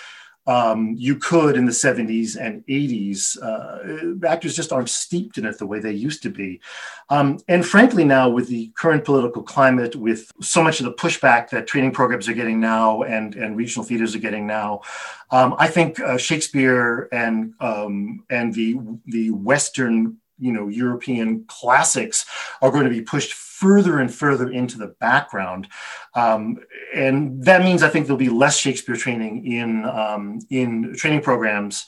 um, 0.46 0.94
you 0.96 1.16
could 1.16 1.56
in 1.56 1.64
the 1.64 1.72
70s 1.72 2.36
and 2.38 2.64
80s. 2.66 3.36
Uh, 3.42 4.26
actors 4.26 4.54
just 4.54 4.72
aren't 4.72 4.90
steeped 4.90 5.38
in 5.38 5.46
it 5.46 5.58
the 5.58 5.66
way 5.66 5.80
they 5.80 5.92
used 5.92 6.22
to 6.22 6.30
be. 6.30 6.60
Um, 7.08 7.38
and 7.48 7.64
frankly, 7.64 8.04
now 8.04 8.28
with 8.28 8.48
the 8.48 8.68
current 8.76 9.04
political 9.04 9.42
climate, 9.42 9.96
with 9.96 10.30
so 10.40 10.62
much 10.62 10.80
of 10.80 10.84
the 10.84 10.92
pushback 10.92 11.50
that 11.50 11.66
training 11.66 11.92
programs 11.92 12.28
are 12.28 12.34
getting 12.34 12.60
now 12.60 13.02
and, 13.02 13.34
and 13.34 13.56
regional 13.56 13.84
theaters 13.84 14.14
are 14.14 14.20
getting 14.20 14.46
now, 14.46 14.82
um, 15.30 15.54
I 15.58 15.68
think 15.68 15.98
uh, 16.00 16.18
Shakespeare 16.18 17.08
and 17.10 17.54
um, 17.60 18.24
and 18.30 18.54
the 18.54 18.78
the 19.06 19.30
Western 19.30 20.18
you 20.38 20.52
know 20.52 20.68
European 20.68 21.44
classics 21.46 22.26
are 22.60 22.70
going 22.70 22.84
to 22.84 22.90
be 22.90 23.00
pushed 23.00 23.32
further 23.64 23.98
and 23.98 24.12
further 24.12 24.50
into 24.50 24.76
the 24.76 24.88
background, 25.00 25.68
um, 26.14 26.58
and 26.94 27.42
that 27.44 27.62
means 27.62 27.82
I 27.82 27.88
think 27.88 28.04
there'll 28.04 28.18
be 28.18 28.28
less 28.28 28.58
Shakespeare 28.58 28.94
training 28.94 29.46
in 29.46 29.86
um, 29.86 30.38
in 30.50 30.94
training 30.94 31.22
programs. 31.22 31.86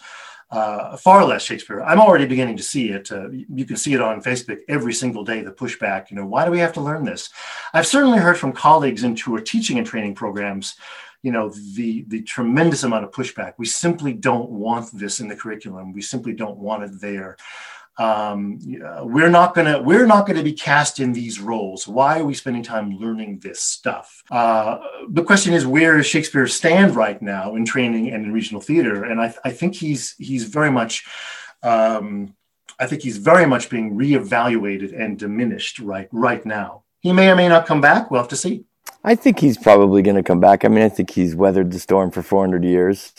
Uh, 0.48 0.96
far 0.96 1.24
less 1.24 1.42
Shakespeare. 1.42 1.82
I'm 1.82 2.00
already 2.00 2.24
beginning 2.24 2.56
to 2.56 2.62
see 2.62 2.90
it. 2.90 3.10
Uh, 3.10 3.28
you 3.30 3.64
can 3.64 3.76
see 3.76 3.94
it 3.94 4.00
on 4.00 4.22
Facebook 4.22 4.58
every 4.68 4.94
single 4.94 5.24
day. 5.24 5.42
The 5.42 5.50
pushback. 5.50 6.08
You 6.08 6.16
know, 6.16 6.24
why 6.24 6.44
do 6.44 6.52
we 6.52 6.60
have 6.60 6.72
to 6.74 6.80
learn 6.80 7.04
this? 7.04 7.30
I've 7.74 7.86
certainly 7.86 8.18
heard 8.18 8.38
from 8.38 8.52
colleagues 8.52 9.02
into 9.02 9.34
our 9.34 9.40
teaching 9.40 9.76
and 9.76 9.86
training 9.86 10.14
programs 10.14 10.76
you 11.22 11.32
know 11.32 11.48
the 11.74 12.04
the 12.06 12.22
tremendous 12.22 12.84
amount 12.84 13.04
of 13.04 13.10
pushback 13.10 13.54
we 13.58 13.66
simply 13.66 14.12
don't 14.12 14.48
want 14.48 14.88
this 14.92 15.18
in 15.18 15.26
the 15.26 15.34
curriculum 15.34 15.92
we 15.92 16.02
simply 16.02 16.32
don't 16.32 16.58
want 16.58 16.84
it 16.84 17.00
there 17.00 17.36
um, 17.98 18.58
we're 19.02 19.30
not 19.30 19.54
gonna 19.54 19.80
we're 19.80 20.06
not 20.06 20.26
gonna 20.26 20.42
be 20.42 20.52
cast 20.52 21.00
in 21.00 21.12
these 21.12 21.40
roles. 21.40 21.88
Why 21.88 22.20
are 22.20 22.24
we 22.24 22.34
spending 22.34 22.62
time 22.62 22.98
learning 22.98 23.38
this 23.38 23.60
stuff? 23.62 24.22
Uh, 24.30 24.78
the 25.08 25.24
question 25.24 25.54
is, 25.54 25.66
where 25.66 25.96
does 25.96 26.06
Shakespeare 26.06 26.46
stand 26.46 26.94
right 26.94 27.20
now 27.22 27.54
in 27.54 27.64
training 27.64 28.10
and 28.10 28.24
in 28.24 28.32
regional 28.32 28.60
theater? 28.60 29.04
And 29.04 29.20
I, 29.20 29.34
I 29.44 29.50
think 29.50 29.74
he's 29.74 30.14
he's 30.18 30.44
very 30.44 30.70
much. 30.70 31.06
Um, 31.62 32.34
I 32.78 32.86
think 32.86 33.00
he's 33.00 33.16
very 33.16 33.46
much 33.46 33.70
being 33.70 33.96
reevaluated 33.96 34.98
and 34.98 35.18
diminished 35.18 35.78
right 35.78 36.08
right 36.12 36.44
now. 36.44 36.82
He 37.00 37.12
may 37.12 37.30
or 37.30 37.36
may 37.36 37.48
not 37.48 37.66
come 37.66 37.80
back. 37.80 38.10
We'll 38.10 38.20
have 38.20 38.28
to 38.28 38.36
see. 38.36 38.64
I 39.02 39.14
think 39.14 39.38
he's 39.38 39.56
probably 39.56 40.02
going 40.02 40.16
to 40.16 40.22
come 40.22 40.40
back. 40.40 40.64
I 40.64 40.68
mean, 40.68 40.82
I 40.82 40.88
think 40.88 41.10
he's 41.10 41.34
weathered 41.34 41.70
the 41.70 41.78
storm 41.78 42.10
for 42.10 42.22
400 42.22 42.64
years, 42.64 43.14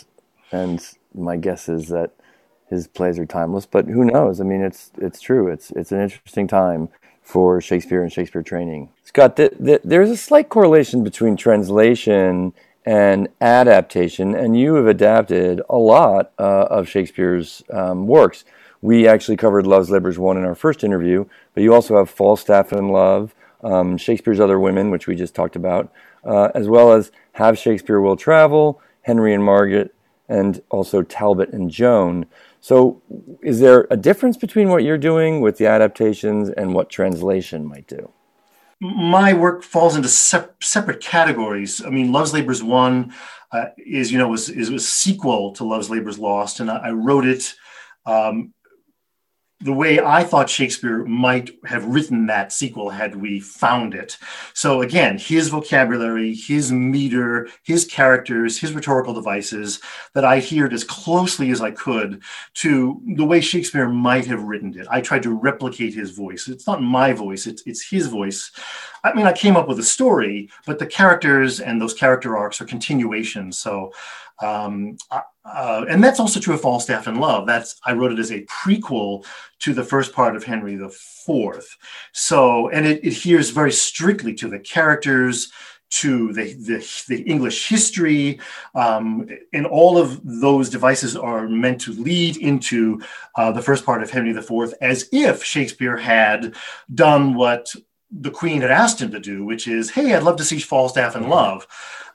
and 0.51 0.85
my 1.15 1.37
guess 1.37 1.69
is 1.69 1.87
that 1.87 2.11
his 2.69 2.87
plays 2.87 3.17
are 3.19 3.25
timeless. 3.25 3.65
But 3.65 3.85
who 3.85 4.05
knows? 4.05 4.41
I 4.41 4.43
mean, 4.43 4.61
it's 4.61 4.91
it's 4.97 5.21
true. 5.21 5.47
It's 5.47 5.71
it's 5.71 5.91
an 5.91 6.01
interesting 6.01 6.47
time 6.47 6.89
for 7.21 7.59
Shakespeare 7.59 8.01
and 8.01 8.11
Shakespeare 8.11 8.41
training. 8.41 8.89
Scott, 9.03 9.35
the, 9.35 9.51
the, 9.59 9.81
there's 9.83 10.09
a 10.09 10.15
slight 10.15 10.47
correlation 10.47 11.03
between 11.03 11.35
translation 11.35 12.53
and 12.85 13.27
adaptation, 13.41 14.33
and 14.33 14.57
you 14.57 14.75
have 14.75 14.87
adapted 14.87 15.61
a 15.69 15.75
lot 15.75 16.31
uh, 16.39 16.67
of 16.69 16.87
Shakespeare's 16.87 17.61
um, 17.69 18.07
works. 18.07 18.45
We 18.81 19.09
actually 19.09 19.35
covered 19.35 19.67
Love's 19.67 19.89
Labour's 19.89 20.17
Won 20.17 20.37
in 20.37 20.45
our 20.45 20.55
first 20.55 20.85
interview, 20.85 21.25
but 21.53 21.63
you 21.63 21.73
also 21.73 21.97
have 21.97 22.09
Falstaff 22.09 22.71
and 22.71 22.91
Love, 22.91 23.35
um, 23.61 23.97
Shakespeare's 23.97 24.39
Other 24.39 24.57
Women, 24.57 24.89
which 24.89 25.05
we 25.05 25.15
just 25.15 25.35
talked 25.35 25.57
about, 25.57 25.91
uh, 26.23 26.51
as 26.55 26.69
well 26.69 26.93
as 26.93 27.11
Have 27.33 27.57
Shakespeare 27.57 27.99
Will 27.99 28.15
Travel, 28.15 28.79
Henry 29.01 29.33
and 29.33 29.43
Margaret, 29.43 29.93
and 30.29 30.61
also 30.69 31.01
Talbot 31.01 31.51
and 31.51 31.69
Joan. 31.69 32.25
So, 32.67 33.01
is 33.41 33.61
there 33.61 33.87
a 33.91 33.95
difference 33.95 34.35
between 34.35 34.67
what 34.67 34.83
you're 34.83 34.97
doing 34.97 35.39
with 35.39 35.57
the 35.57 35.67
adaptations 35.67 36.49
and 36.49 36.75
what 36.75 36.89
translation 36.89 37.65
might 37.65 37.87
do? 37.87 38.11
My 38.81 39.31
work 39.31 39.63
falls 39.63 39.95
into 39.95 40.09
sep- 40.09 40.61
separate 40.61 40.99
categories. 40.99 41.81
I 41.85 41.89
mean, 41.89 42.11
Love's 42.11 42.33
Labor's 42.33 42.61
Won 42.61 43.13
uh, 43.53 43.67
is, 43.77 44.11
you 44.11 44.17
know, 44.17 44.27
was 44.27 44.49
is 44.49 44.67
a 44.67 44.79
sequel 44.79 45.53
to 45.53 45.63
Love's 45.63 45.89
Labor's 45.89 46.19
Lost, 46.19 46.59
and 46.59 46.69
I, 46.69 46.89
I 46.89 46.91
wrote 46.91 47.25
it 47.25 47.55
um, 48.05 48.53
the 49.59 49.73
way 49.73 49.99
I 49.99 50.23
thought 50.23 50.49
Shakespeare 50.49 51.03
might 51.03 51.49
have 51.65 51.85
written 51.85 52.27
that 52.27 52.53
sequel 52.53 52.91
had 52.91 53.15
we 53.15 53.39
found 53.39 53.95
it. 53.95 54.17
So 54.53 54.81
again, 54.81 55.17
his 55.17 55.49
vocabulary, 55.49 56.35
his 56.35 56.71
meter, 56.71 57.49
his 57.63 57.83
characters, 57.85 58.59
his 58.59 58.73
rhetorical 58.73 59.15
devices 59.15 59.81
that 60.13 60.23
I 60.23 60.37
adhered 60.37 60.73
as 60.73 60.83
closely 60.83 61.49
as 61.49 61.59
I 61.59 61.71
could 61.71 62.21
to 62.55 63.01
the 63.15 63.25
way 63.25 63.41
Shakespeare 63.41 63.89
might 63.89 64.27
have 64.27 64.43
written 64.43 64.79
it. 64.79 64.87
I 64.91 65.01
tried 65.01 65.23
to 65.23 65.35
replicate 65.35 65.95
his 65.95 66.11
voice. 66.11 66.47
It's 66.47 66.67
not 66.67 66.83
my 66.83 67.13
voice, 67.13 67.47
it's, 67.47 67.63
it's 67.65 67.89
his 67.89 68.07
voice. 68.07 68.51
I 69.03 69.13
mean, 69.13 69.25
I 69.25 69.33
came 69.33 69.57
up 69.57 69.67
with 69.67 69.79
a 69.79 69.83
story, 69.83 70.49
but 70.67 70.77
the 70.77 70.85
characters 70.85 71.61
and 71.61 71.81
those 71.81 71.95
character 71.95 72.37
arcs 72.37 72.61
are 72.61 72.65
continuations. 72.65 73.57
So 73.57 73.91
um, 74.39 74.97
uh, 75.47 75.85
and 75.89 76.03
that's 76.03 76.19
also 76.19 76.39
true 76.39 76.55
of 76.55 76.61
Falstaff 76.61 77.07
in 77.07 77.15
Love. 77.15 77.47
That's 77.47 77.79
I 77.85 77.93
wrote 77.93 78.11
it 78.11 78.19
as 78.19 78.31
a 78.31 78.43
prequel 78.45 79.25
to 79.59 79.73
the 79.73 79.83
first 79.83 80.13
part 80.13 80.35
of 80.35 80.43
Henry 80.43 80.75
IV. 80.75 81.77
So, 82.11 82.69
and 82.69 82.85
it, 82.85 83.05
adheres 83.05 83.49
very 83.49 83.71
strictly 83.71 84.33
to 84.35 84.49
the 84.49 84.59
characters, 84.59 85.51
to 85.89 86.33
the, 86.33 86.53
the, 86.53 87.03
the 87.07 87.21
English 87.23 87.69
history, 87.69 88.39
um, 88.75 89.27
and 89.53 89.65
all 89.65 89.97
of 89.97 90.19
those 90.23 90.69
devices 90.69 91.15
are 91.15 91.47
meant 91.47 91.79
to 91.81 91.93
lead 91.93 92.37
into 92.37 93.01
uh, 93.35 93.51
the 93.51 93.61
first 93.61 93.85
part 93.85 94.03
of 94.03 94.11
Henry 94.11 94.31
IV 94.31 94.73
as 94.81 95.07
if 95.11 95.43
Shakespeare 95.43 95.97
had 95.97 96.55
done 96.93 97.35
what 97.35 97.73
the 98.11 98.31
Queen 98.31 98.61
had 98.61 98.71
asked 98.71 99.01
him 99.01 99.11
to 99.11 99.19
do, 99.19 99.43
which 99.43 99.67
is, 99.67 99.89
hey, 99.91 100.13
I'd 100.13 100.23
love 100.23 100.37
to 100.37 100.45
see 100.45 100.59
Falstaff 100.59 101.15
in 101.15 101.29
Love. 101.29 101.67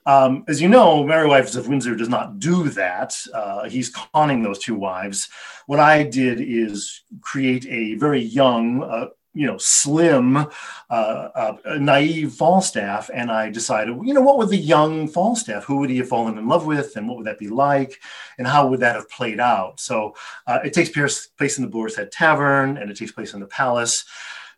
Um, 0.04 0.44
as 0.48 0.60
you 0.60 0.68
know, 0.68 1.04
Merry 1.04 1.28
Wives 1.28 1.56
of 1.56 1.68
Windsor 1.68 1.94
does 1.94 2.08
not 2.08 2.38
do 2.38 2.68
that. 2.70 3.14
Uh, 3.32 3.68
he's 3.68 3.90
conning 3.90 4.42
those 4.42 4.58
two 4.58 4.74
wives. 4.74 5.28
What 5.66 5.80
I 5.80 6.02
did 6.02 6.40
is 6.40 7.02
create 7.20 7.66
a 7.66 7.94
very 7.94 8.20
young, 8.20 8.82
uh, 8.82 9.08
you 9.34 9.46
know, 9.46 9.56
slim, 9.58 10.36
uh, 10.36 10.48
uh 10.90 11.56
naive 11.78 12.34
Falstaff, 12.34 13.10
and 13.14 13.30
I 13.30 13.48
decided, 13.48 13.96
you 14.02 14.12
know, 14.12 14.20
what 14.20 14.38
would 14.38 14.50
the 14.50 14.56
young 14.56 15.08
Falstaff, 15.08 15.64
who 15.64 15.78
would 15.78 15.88
he 15.88 15.98
have 15.98 16.08
fallen 16.08 16.36
in 16.36 16.48
love 16.48 16.66
with, 16.66 16.96
and 16.96 17.08
what 17.08 17.16
would 17.16 17.26
that 17.26 17.38
be 17.38 17.48
like, 17.48 18.00
and 18.38 18.46
how 18.46 18.66
would 18.66 18.80
that 18.80 18.96
have 18.96 19.08
played 19.08 19.40
out? 19.40 19.80
So 19.80 20.14
uh, 20.46 20.58
it 20.64 20.74
takes 20.74 20.90
place 20.90 21.58
in 21.58 21.64
the 21.64 21.70
Boar's 21.70 21.96
Head 21.96 22.10
Tavern, 22.10 22.76
and 22.76 22.90
it 22.90 22.96
takes 22.96 23.12
place 23.12 23.34
in 23.34 23.40
the 23.40 23.46
palace. 23.46 24.04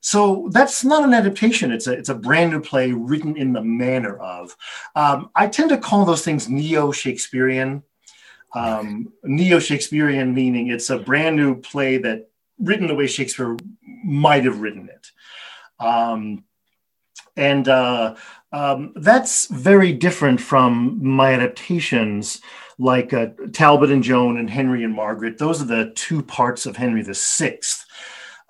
So 0.05 0.51
that's 0.53 0.85
not 0.85 1.03
an 1.03 1.15
adaptation. 1.15 1.73
It's 1.73 1.87
a 1.87 1.93
it's 1.93 2.11
a 2.11 2.15
brand 2.15 2.51
new 2.51 2.61
play 2.61 2.93
written 2.93 3.39
in 3.39 3.55
the 3.55 3.63
manner 3.63 4.19
of. 4.19 4.55
Um, 4.95 5.31
I 5.35 5.47
tend 5.47 5.71
to 5.71 5.79
call 5.79 6.05
those 6.05 6.23
things 6.23 6.47
neo 6.47 6.93
Shakespearean. 6.93 7.83
Um, 8.55 9.15
neo 9.23 9.59
Shakespearean 9.59 10.35
meaning 10.35 10.69
it's 10.69 10.91
a 10.91 10.99
brand 10.99 11.37
new 11.37 11.59
play 11.59 11.97
that 11.97 12.29
written 12.59 12.87
the 12.87 12.95
way 12.95 13.07
Shakespeare 13.07 13.57
might 14.05 14.45
have 14.45 14.61
written 14.61 14.91
it. 14.91 15.11
Um, 15.83 16.45
and 17.35 17.67
uh, 17.67 18.17
um, 18.53 18.93
that's 18.97 19.47
very 19.47 19.95
different 19.95 20.39
from 20.39 21.03
my 21.03 21.33
adaptations 21.33 22.43
like 22.79 23.15
uh, 23.15 23.29
Talbot 23.55 23.91
and 23.91 24.03
Joan 24.03 24.37
and 24.37 24.51
Henry 24.51 24.85
and 24.85 24.95
Margaret. 24.95 25.39
Those 25.39 25.63
are 25.63 25.67
the 25.67 25.93
two 25.95 26.23
parts 26.23 26.67
of 26.67 26.77
Henry 26.77 27.03
VI. 27.03 27.61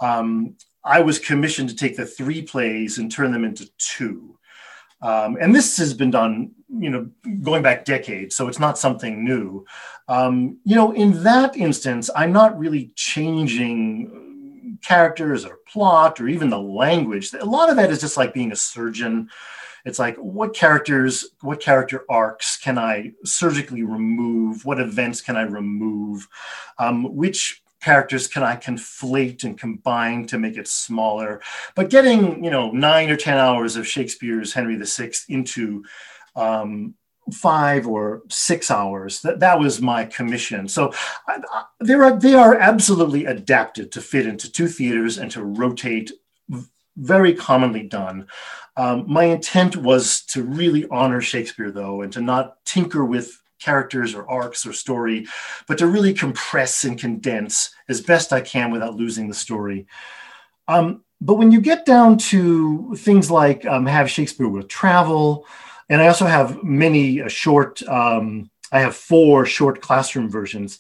Um, 0.01 0.57
I 0.85 1.01
was 1.01 1.19
commissioned 1.19 1.71
to 1.71 1.77
take 1.77 1.97
the 1.97 2.07
three 2.07 2.43
plays 2.43 2.99
and 2.99 3.11
turn 3.11 3.33
them 3.33 3.45
into 3.45 3.71
two. 3.79 4.39
Um, 5.01 5.37
and 5.41 5.55
this 5.55 5.77
has 5.79 5.93
been 5.93 6.11
done, 6.11 6.53
you 6.69 6.91
know, 6.91 7.11
going 7.43 7.63
back 7.63 7.85
decades, 7.85 8.35
so 8.35 8.49
it's 8.49 8.59
not 8.59 8.79
something 8.79 9.25
new. 9.25 9.67
Um, 10.09 10.59
you 10.65 10.77
know, 10.77 10.93
in 10.93 11.23
that 11.25 11.57
instance, 11.57 12.09
I'm 12.17 12.33
not 12.33 12.59
really 12.59 12.91
changing 12.95 14.79
characters 14.83 15.45
or 15.45 15.59
plot 15.67 16.21
or 16.21 16.29
even 16.29 16.49
the 16.49 16.61
language. 16.61 17.33
A 17.35 17.45
lot 17.45 17.71
of 17.71 17.77
that 17.77 17.91
is 17.91 18.01
just 18.01 18.17
like 18.17 18.35
being 18.35 18.53
a 18.53 18.57
surgeon. 18.57 19.29
It's 19.85 19.99
like 19.99 20.17
what 20.17 20.55
characters, 20.55 21.27
what 21.43 21.61
character 21.61 22.05
arcs 22.09 22.57
can 22.57 22.79
I 22.79 23.13
surgically 23.25 23.83
remove? 23.83 24.65
What 24.65 24.81
events 24.81 25.21
can 25.21 25.37
I 25.37 25.43
remove? 25.43 26.27
Um, 26.79 27.15
which 27.15 27.63
characters 27.85 28.27
can 28.27 28.43
I 28.43 28.57
conflate 28.57 29.45
and 29.45 29.59
combine 29.59 30.27
to 30.29 30.39
make 30.39 30.57
it 30.57 30.67
smaller? 30.67 31.43
But 31.75 31.91
getting, 31.91 32.43
you 32.43 32.51
know, 32.51 32.71
nine 32.71 33.11
or 33.11 33.17
10 33.17 33.37
hours 33.37 33.77
of 33.77 33.87
Shakespeare's 33.87 34.55
Henry 34.55 34.77
VI 34.77 35.13
into 35.29 35.85
um, 36.35 36.95
five 37.31 37.87
or 37.87 38.23
six 38.31 38.71
hours, 38.71 39.21
that, 39.21 39.41
that 39.41 39.59
was 39.59 39.83
my 39.83 40.07
commission. 40.07 40.67
So 40.67 40.95
I, 41.29 41.41
I, 41.53 41.65
they, 41.81 41.93
are, 41.95 42.19
they 42.19 42.35
are 42.35 42.57
absolutely 42.57 43.27
adapted 43.27 43.93
to 43.93 44.01
fit 44.01 44.27
into 44.27 44.51
two 44.51 44.67
theaters 44.67 45.19
and 45.19 45.31
to 45.33 45.45
rotate 45.45 46.11
very 46.97 47.35
commonly 47.35 47.83
done. 47.83 48.29
Um, 48.79 49.05
my 49.07 49.25
intent 49.25 49.77
was 49.77 50.23
to 50.27 50.43
really 50.43 50.87
honor 50.91 51.21
Shakespeare, 51.21 51.71
though, 51.71 52.01
and 52.01 52.13
to 52.15 52.23
not 52.23 52.65
tinker 52.65 53.05
with 53.05 53.43
characters 53.65 54.15
or 54.15 54.29
arcs 54.31 54.67
or 54.67 54.73
story, 54.73 55.27
but 55.67 55.79
to 55.79 55.87
really 55.87 56.15
compress 56.15 56.85
and 56.85 57.01
condense 57.01 57.75
as 57.89 58.01
best 58.01 58.33
I 58.33 58.41
can 58.41 58.71
without 58.71 58.95
losing 58.95 59.29
the 59.29 59.35
story. 59.35 59.87
Um, 60.69 61.05
but 61.21 61.35
when 61.35 61.53
you 61.53 61.61
get 61.61 61.87
down 61.87 62.19
to 62.19 62.95
things 62.97 63.31
like 63.31 63.65
um, 63.67 63.87
Have 63.87 64.11
Shakespeare 64.11 64.49
Will 64.49 64.63
Travel, 64.63 65.47
and 65.89 66.01
I 66.01 66.09
also 66.09 66.27
have 66.27 66.63
many 66.63 67.23
uh, 67.23 67.29
short, 67.29 67.83
um, 67.89 68.51
I 68.73 68.81
have 68.81 68.97
four 68.97 69.47
short 69.47 69.81
classroom 69.81 70.31
versions. 70.31 70.79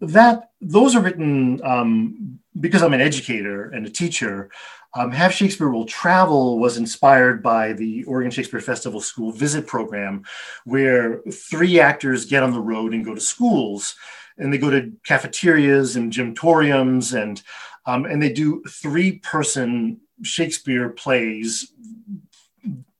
That 0.00 0.50
those 0.60 0.96
are 0.96 1.02
written 1.02 1.60
um, 1.64 2.39
because 2.58 2.82
I'm 2.82 2.94
an 2.94 3.00
educator 3.00 3.70
and 3.70 3.86
a 3.86 3.90
teacher. 3.90 4.50
Um, 4.94 5.12
Shakespeare 5.12 5.70
Will 5.70 5.84
Travel 5.84 6.58
was 6.58 6.76
inspired 6.76 7.42
by 7.42 7.72
the 7.74 8.02
Oregon 8.04 8.30
Shakespeare 8.30 8.60
Festival 8.60 9.00
School 9.00 9.30
Visit 9.30 9.66
Program, 9.66 10.24
where 10.64 11.22
three 11.30 11.78
actors 11.78 12.26
get 12.26 12.42
on 12.42 12.52
the 12.52 12.60
road 12.60 12.92
and 12.92 13.04
go 13.04 13.14
to 13.14 13.20
schools. 13.20 13.94
And 14.36 14.52
they 14.52 14.58
go 14.58 14.70
to 14.70 14.92
cafeterias 15.04 15.96
and 15.96 16.12
gymtoriums 16.12 17.20
and 17.20 17.42
um, 17.86 18.04
and 18.04 18.22
they 18.22 18.32
do 18.32 18.62
three-person 18.68 20.00
Shakespeare 20.22 20.90
plays 20.90 21.72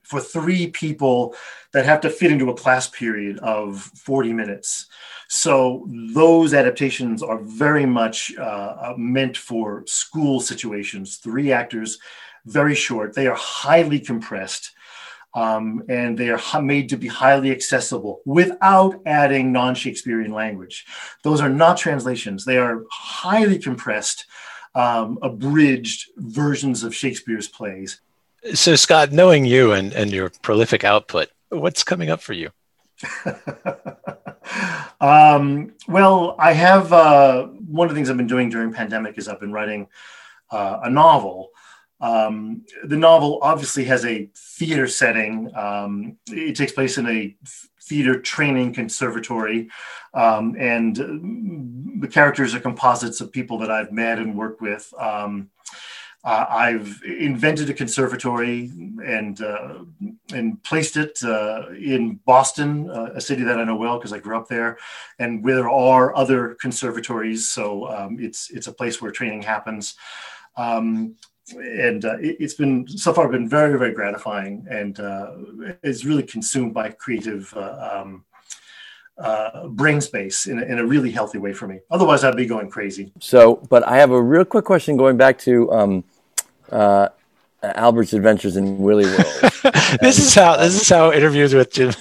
for 0.03 0.21
three 0.21 0.69
people 0.69 1.35
that 1.73 1.85
have 1.85 2.01
to 2.01 2.11
fit 2.11 2.33
into 2.33 2.51
a 2.51 2.57
class 2.57 2.89
period 2.89 3.39
of 3.39 3.81
40 3.81 4.33
minutes. 4.33 4.87
So 5.33 5.87
those 6.13 6.55
adaptations 6.55 7.23
are 7.23 7.39
very 7.39 7.87
much 7.87 8.37
uh, 8.37 8.95
meant 8.97 9.37
for 9.37 9.85
school 9.87 10.41
situations. 10.41 11.19
Three 11.19 11.53
actors, 11.53 11.99
very 12.47 12.75
short. 12.75 13.15
They 13.15 13.29
are 13.29 13.37
highly 13.37 14.01
compressed. 14.01 14.73
Um, 15.33 15.85
and 15.89 16.19
they 16.19 16.31
are 16.31 16.63
made 16.63 16.89
to 16.89 16.97
be 16.97 17.07
highly 17.07 17.53
accessible 17.53 18.23
without 18.27 19.01
adding 19.07 19.53
non 19.53 19.77
Shakespearean 19.77 20.33
language. 20.33 20.85
Those 21.23 21.41
are 21.41 21.49
not 21.49 21.77
translations, 21.77 22.45
they 22.45 22.59
are 22.59 22.83
highly 22.91 23.61
compressed, 23.61 24.27
um, 24.75 25.17
abridged 25.23 26.09
versions 26.17 26.83
of 26.83 26.93
Shakespeare's 26.93 27.47
plays. 27.47 28.01
So, 28.55 28.75
Scott, 28.75 29.13
knowing 29.13 29.45
you 29.45 29.71
and, 29.71 29.93
and 29.93 30.11
your 30.11 30.31
prolific 30.43 30.83
output, 30.83 31.29
what's 31.51 31.85
coming 31.85 32.11
up 32.11 32.21
for 32.21 32.33
you? 32.33 32.51
um, 35.01 35.73
well, 35.89 36.37
I 36.39 36.53
have 36.53 36.93
uh, 36.93 37.47
one 37.47 37.89
of 37.89 37.95
the 37.95 37.99
things 37.99 38.11
I've 38.11 38.17
been 38.17 38.27
doing 38.27 38.49
during 38.49 38.73
pandemic 38.73 39.19
is 39.19 39.29
I've 39.29 39.41
been 39.41 39.53
writing 39.53 39.89
uh, 40.51 40.81
a 40.85 40.91
novel 40.91 41.51
um, 42.01 42.65
the 42.85 42.97
novel 42.97 43.39
obviously 43.43 43.85
has 43.85 44.05
a 44.05 44.31
theater 44.35 44.87
setting. 44.87 45.55
Um, 45.55 46.17
it 46.29 46.57
takes 46.57 46.73
place 46.73 46.97
in 46.97 47.07
a 47.07 47.37
theater 47.83 48.21
training 48.21 48.73
conservatory, 48.73 49.69
um, 50.15 50.57
and 50.59 50.97
the 52.01 52.09
characters 52.09 52.55
are 52.55 52.61
composites 52.61 53.21
of 53.21 53.33
people 53.33 53.59
that 53.59 53.71
I've 53.71 53.93
met 53.93 54.19
and 54.19 54.37
worked 54.37 54.63
with. 54.63 54.93
Um, 54.99 55.51
uh, 56.23 56.47
I've 56.49 57.01
invented 57.05 57.71
a 57.71 57.75
conservatory 57.75 58.71
and 59.05 59.41
uh, 59.41 59.85
and 60.35 60.63
placed 60.63 60.99
it 60.99 61.19
uh, 61.25 61.71
in 61.71 62.21
Boston, 62.27 62.91
uh, 62.91 63.13
a 63.15 63.21
city 63.21 63.43
that 63.45 63.59
I 63.59 63.65
know 63.65 63.77
well 63.77 63.99
because 63.99 64.13
I 64.13 64.19
grew 64.19 64.37
up 64.37 64.47
there, 64.47 64.77
and 65.19 65.43
where 65.43 65.57
there 65.57 65.71
are 65.71 66.15
other 66.15 66.57
conservatories. 66.61 67.49
So 67.49 67.89
um, 67.89 68.19
it's 68.21 68.51
it's 68.51 68.67
a 68.67 68.73
place 68.73 69.01
where 69.01 69.11
training 69.11 69.43
happens. 69.43 69.95
Um, 70.57 71.17
and 71.57 72.05
uh, 72.05 72.17
it, 72.21 72.41
has 72.41 72.55
been 72.55 72.87
so 72.87 73.13
far 73.13 73.29
been 73.29 73.49
very 73.49 73.77
very 73.79 73.93
gratifying 73.93 74.65
and 74.71 75.01
uh, 75.01 75.33
is 75.83 76.05
really 76.05 76.23
consumed 76.23 76.75
by 76.75 76.91
creative 76.91 77.53
um, 77.57 78.25
uh, 79.21 79.69
brain 79.69 80.01
space 80.01 80.47
in 80.47 80.59
a, 80.59 80.63
in 80.63 80.79
a 80.79 80.87
really 80.87 81.11
healthy 81.11 81.39
way 81.39 81.53
for 81.53 81.67
me 81.67 81.79
otherwise 81.91 82.25
i'd 82.25 82.37
be 82.37 82.47
going 82.47 82.69
crazy 82.71 83.13
so 83.21 83.57
but 83.69 83.87
i 83.87 83.97
have 83.97 84.11
a 84.11 84.23
real 84.23 84.45
quick 84.45 84.65
question 84.65 84.97
going 84.97 85.17
back 85.17 85.39
to 85.39 85.71
um, 85.73 86.05
uh, 86.71 87.09
albert's 87.63 88.13
adventures 88.13 88.57
in 88.57 88.79
willy 88.79 89.05
world 89.05 89.53
this 90.01 90.19
is 90.19 90.35
how 90.35 90.57
this 90.57 90.81
is 90.81 90.89
how 90.89 91.13
interviews 91.13 91.55
with 91.55 91.71
jim 91.71 91.93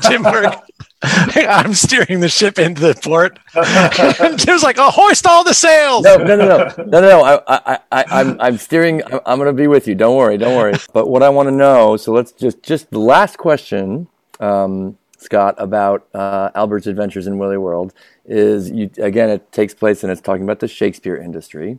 jim 0.00 0.22
work 0.22 0.62
I'm 1.02 1.72
steering 1.72 2.20
the 2.20 2.28
ship 2.28 2.58
into 2.58 2.82
the 2.82 2.94
port. 2.94 3.38
Jim's 4.38 4.62
like, 4.62 4.76
"Oh, 4.78 4.90
hoist 4.90 5.26
all 5.26 5.44
the 5.44 5.54
sails!" 5.54 6.04
No, 6.04 6.18
no, 6.18 6.36
no, 6.36 6.46
no, 6.46 6.74
no, 6.76 6.84
no. 6.84 7.00
no. 7.00 7.22
I, 7.24 7.40
I, 7.46 7.78
I, 7.90 8.04
I'm, 8.10 8.38
I'm 8.38 8.58
steering. 8.58 9.02
I'm, 9.04 9.20
I'm 9.24 9.38
going 9.38 9.46
to 9.46 9.54
be 9.54 9.66
with 9.66 9.88
you. 9.88 9.94
Don't 9.94 10.14
worry, 10.16 10.36
don't 10.36 10.56
worry. 10.56 10.74
But 10.92 11.08
what 11.08 11.22
I 11.22 11.30
want 11.30 11.46
to 11.46 11.54
know. 11.54 11.96
So 11.96 12.12
let's 12.12 12.32
just, 12.32 12.62
just 12.62 12.90
the 12.90 12.98
last 12.98 13.38
question, 13.38 14.08
um, 14.40 14.98
Scott, 15.20 15.54
about 15.58 16.08
uh, 16.14 16.50
Albert's 16.54 16.86
adventures 16.86 17.26
in 17.26 17.38
Willy 17.38 17.58
World 17.58 17.92
is 18.24 18.70
you 18.70 18.90
again. 18.98 19.28
It 19.28 19.52
takes 19.52 19.74
place 19.74 20.02
and 20.02 20.10
it's 20.10 20.20
talking 20.20 20.44
about 20.44 20.60
the 20.60 20.68
Shakespeare 20.68 21.16
industry. 21.16 21.78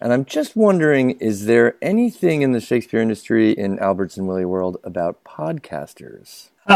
And 0.00 0.12
I'm 0.12 0.24
just 0.26 0.54
wondering, 0.54 1.12
is 1.12 1.46
there 1.46 1.76
anything 1.80 2.42
in 2.42 2.52
the 2.52 2.60
Shakespeare 2.60 3.00
industry 3.00 3.52
in 3.52 3.78
Albert's 3.78 4.18
and 4.18 4.28
Willy 4.28 4.44
World 4.44 4.76
about 4.84 5.24
podcasters? 5.24 6.50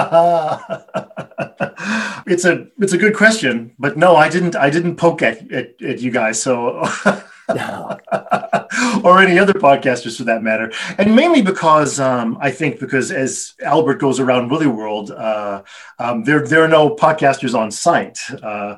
it's 2.27 2.45
a 2.45 2.67
it's 2.79 2.93
a 2.93 2.99
good 2.99 3.15
question, 3.15 3.75
but 3.79 3.97
no, 3.97 4.17
I 4.17 4.29
didn't 4.29 4.57
I 4.57 4.71
didn't 4.71 4.97
poke 4.97 5.23
at 5.23 5.51
at, 5.53 5.81
at 5.83 6.01
you 6.01 6.11
guys. 6.11 6.43
So. 6.43 6.87
or 9.05 9.21
any 9.21 9.39
other 9.39 9.55
podcasters 9.55 10.19
for 10.19 10.25
that 10.25 10.43
matter, 10.43 10.71
and 10.99 11.17
mainly 11.17 11.41
because 11.43 11.99
um, 11.99 12.37
I 12.41 12.51
think 12.51 12.79
because 12.79 13.11
as 13.11 13.55
Albert 13.63 13.97
goes 13.97 14.21
around 14.21 14.51
Willy 14.51 14.67
World, 14.67 15.11
uh, 15.11 15.63
um, 15.99 16.25
there 16.25 16.47
there 16.47 16.63
are 16.63 16.69
no 16.69 16.95
podcasters 16.95 17.59
on 17.59 17.71
site. 17.71 18.19
Uh, 18.43 18.77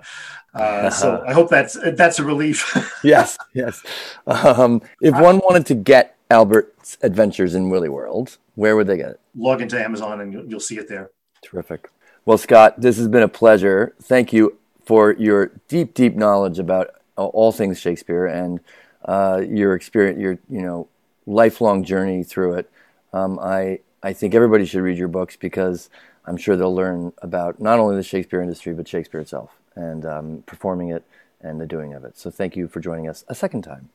uh, 0.54 0.90
so 1.00 1.22
I 1.26 1.32
hope 1.32 1.50
that's 1.50 1.76
that's 1.94 2.18
a 2.18 2.24
relief. 2.24 2.76
yes, 3.04 3.36
yes. 3.54 3.82
Um, 4.26 4.82
if 5.00 5.14
one 5.14 5.38
wanted 5.38 5.66
to 5.66 5.74
get 5.74 6.16
Albert's 6.30 6.96
Adventures 7.02 7.54
in 7.54 7.70
Willy 7.70 7.88
World, 7.88 8.38
where 8.54 8.76
would 8.76 8.86
they 8.86 8.96
get 8.96 9.10
it? 9.10 9.20
Log 9.34 9.62
into 9.62 9.82
Amazon 9.82 10.20
and 10.20 10.32
you'll, 10.32 10.46
you'll 10.46 10.60
see 10.60 10.78
it 10.78 10.88
there. 10.88 11.10
Terrific. 11.42 11.90
Well, 12.24 12.38
Scott, 12.38 12.80
this 12.80 12.98
has 12.98 13.08
been 13.08 13.22
a 13.22 13.28
pleasure. 13.28 13.94
Thank 14.02 14.32
you 14.32 14.58
for 14.84 15.12
your 15.12 15.52
deep, 15.68 15.94
deep 15.94 16.14
knowledge 16.14 16.58
about 16.58 16.90
all 17.26 17.52
things 17.52 17.78
Shakespeare 17.80 18.26
and 18.26 18.60
uh, 19.04 19.42
your 19.46 19.74
experience, 19.74 20.18
your 20.18 20.38
you 20.48 20.62
know 20.62 20.88
lifelong 21.26 21.84
journey 21.84 22.22
through 22.22 22.54
it. 22.54 22.70
Um, 23.12 23.38
I 23.38 23.80
I 24.02 24.12
think 24.12 24.34
everybody 24.34 24.64
should 24.64 24.82
read 24.82 24.98
your 24.98 25.08
books 25.08 25.36
because 25.36 25.90
I'm 26.26 26.36
sure 26.36 26.56
they'll 26.56 26.74
learn 26.74 27.12
about 27.22 27.60
not 27.60 27.78
only 27.78 27.96
the 27.96 28.02
Shakespeare 28.02 28.40
industry 28.40 28.72
but 28.72 28.88
Shakespeare 28.88 29.20
itself 29.20 29.50
and 29.74 30.04
um, 30.04 30.42
performing 30.46 30.88
it 30.88 31.04
and 31.40 31.60
the 31.60 31.66
doing 31.66 31.94
of 31.94 32.04
it. 32.04 32.18
So 32.18 32.30
thank 32.30 32.56
you 32.56 32.68
for 32.68 32.80
joining 32.80 33.08
us 33.08 33.24
a 33.28 33.34
second 33.34 33.62
time. 33.62 33.88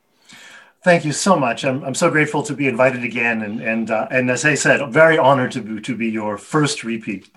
Thank 0.84 1.04
you 1.04 1.14
so 1.14 1.36
much. 1.36 1.66
I'm, 1.66 1.84
I'm 1.84 1.96
so 1.96 2.12
grateful 2.12 2.44
to 2.44 2.54
be 2.54 2.68
invited 2.68 3.04
again, 3.04 3.42
and 3.42 3.60
and 3.60 3.90
uh, 3.90 4.08
and 4.12 4.30
as 4.30 4.46
I 4.46 4.54
said, 4.54 4.88
very 4.94 5.18
honored 5.18 5.52
to 5.54 5.62
be, 5.62 5.82
to 5.82 5.96
be 5.96 6.10
your 6.10 6.38
first 6.38 6.84
repeat. 6.84 7.28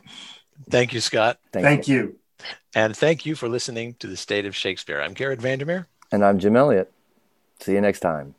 Thank 0.68 0.92
you, 0.92 1.00
Scott. 1.00 1.38
Thank, 1.52 1.64
thank 1.64 1.88
you. 1.88 1.96
you. 1.96 2.16
And 2.78 2.96
thank 2.96 3.26
you 3.26 3.34
for 3.34 3.48
listening 3.48 3.94
to 3.94 4.06
the 4.06 4.16
State 4.16 4.46
of 4.46 4.54
Shakespeare. 4.54 5.00
I'm 5.00 5.12
Garrett 5.12 5.40
Vandermeer, 5.40 5.88
and 6.12 6.24
I'm 6.24 6.38
Jim 6.38 6.54
Elliott. 6.54 6.92
See 7.58 7.72
you 7.72 7.80
next 7.80 7.98
time. 7.98 8.36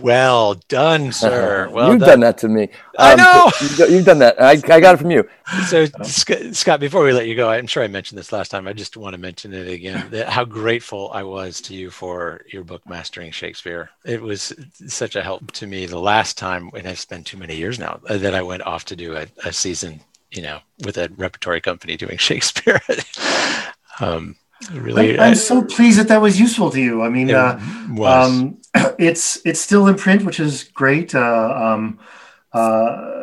Well 0.00 0.54
done, 0.68 1.10
sir. 1.24 1.68
Well 1.72 1.90
you've 1.90 1.98
done. 1.98 2.08
done. 2.08 2.20
that 2.20 2.38
to 2.38 2.48
me. 2.48 2.68
I 2.96 3.14
um, 3.14 3.18
know 3.18 3.50
you've 3.88 4.04
done 4.04 4.20
that. 4.20 4.40
I, 4.40 4.50
I 4.50 4.78
got 4.78 4.94
it 4.94 4.98
from 4.98 5.10
you. 5.10 5.28
So, 5.66 5.86
Scott, 6.04 6.78
before 6.78 7.02
we 7.02 7.12
let 7.12 7.26
you 7.26 7.34
go, 7.34 7.50
I'm 7.50 7.66
sure 7.66 7.82
I 7.82 7.88
mentioned 7.88 8.16
this 8.16 8.30
last 8.30 8.52
time. 8.52 8.68
I 8.68 8.74
just 8.74 8.96
want 8.96 9.14
to 9.14 9.20
mention 9.20 9.52
it 9.52 9.66
again. 9.66 10.12
how 10.28 10.44
grateful 10.44 11.10
I 11.12 11.24
was 11.24 11.60
to 11.62 11.74
you 11.74 11.90
for 11.90 12.42
your 12.46 12.62
book, 12.62 12.88
Mastering 12.88 13.32
Shakespeare. 13.32 13.90
It 14.04 14.22
was 14.22 14.54
such 14.86 15.16
a 15.16 15.22
help 15.24 15.50
to 15.52 15.66
me 15.66 15.86
the 15.86 15.98
last 15.98 16.38
time, 16.38 16.70
and 16.76 16.86
it's 16.86 17.06
been 17.06 17.24
too 17.24 17.38
many 17.38 17.56
years 17.56 17.80
now 17.80 17.98
that 18.08 18.36
I 18.36 18.42
went 18.42 18.62
off 18.62 18.84
to 18.84 18.94
do 18.94 19.16
a, 19.16 19.26
a 19.44 19.52
season, 19.52 20.00
you 20.30 20.42
know, 20.42 20.60
with 20.84 20.96
a 20.96 21.10
repertory 21.16 21.60
company 21.60 21.96
doing 21.96 22.16
Shakespeare. 22.18 22.80
um, 24.00 24.36
really, 24.72 25.18
I, 25.18 25.28
am 25.28 25.34
so 25.34 25.64
pleased 25.64 25.98
that 25.98 26.08
that 26.08 26.20
was 26.20 26.38
useful 26.38 26.70
to 26.70 26.80
you. 26.80 27.02
I 27.02 27.08
mean, 27.08 27.30
uh, 27.30 27.60
um, 28.02 28.58
it's 28.98 29.44
it's 29.44 29.60
still 29.60 29.86
in 29.86 29.96
print, 29.96 30.24
which 30.24 30.40
is 30.40 30.64
great. 30.64 31.14
Uh, 31.14 31.74
um, 31.74 31.98
uh, 32.52 33.14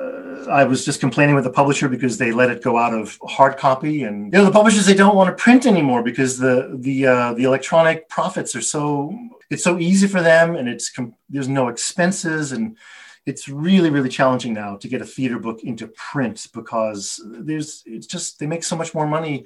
I 0.49 0.63
was 0.65 0.85
just 0.85 0.99
complaining 0.99 1.35
with 1.35 1.43
the 1.43 1.49
publisher 1.49 1.89
because 1.89 2.17
they 2.17 2.31
let 2.31 2.49
it 2.49 2.61
go 2.61 2.77
out 2.77 2.93
of 2.93 3.17
hard 3.23 3.57
copy, 3.57 4.03
and 4.03 4.31
you 4.31 4.39
know 4.39 4.45
the 4.45 4.51
publishers 4.51 4.85
they 4.85 4.93
don't 4.93 5.15
want 5.15 5.35
to 5.35 5.41
print 5.41 5.65
anymore 5.65 6.03
because 6.03 6.37
the 6.37 6.77
the 6.79 7.07
uh, 7.07 7.33
the 7.33 7.43
electronic 7.43 8.09
profits 8.09 8.55
are 8.55 8.61
so 8.61 9.17
it's 9.49 9.63
so 9.63 9.77
easy 9.79 10.07
for 10.07 10.21
them, 10.21 10.55
and 10.55 10.67
it's 10.67 10.91
there's 11.29 11.47
no 11.47 11.67
expenses, 11.67 12.51
and 12.51 12.77
it's 13.25 13.49
really 13.49 13.89
really 13.89 14.09
challenging 14.09 14.53
now 14.53 14.75
to 14.77 14.87
get 14.87 15.01
a 15.01 15.05
theater 15.05 15.39
book 15.39 15.63
into 15.63 15.87
print 15.87 16.47
because 16.53 17.21
there's 17.25 17.83
it's 17.85 18.07
just 18.07 18.39
they 18.39 18.47
make 18.47 18.63
so 18.63 18.75
much 18.75 18.93
more 18.93 19.07
money 19.07 19.45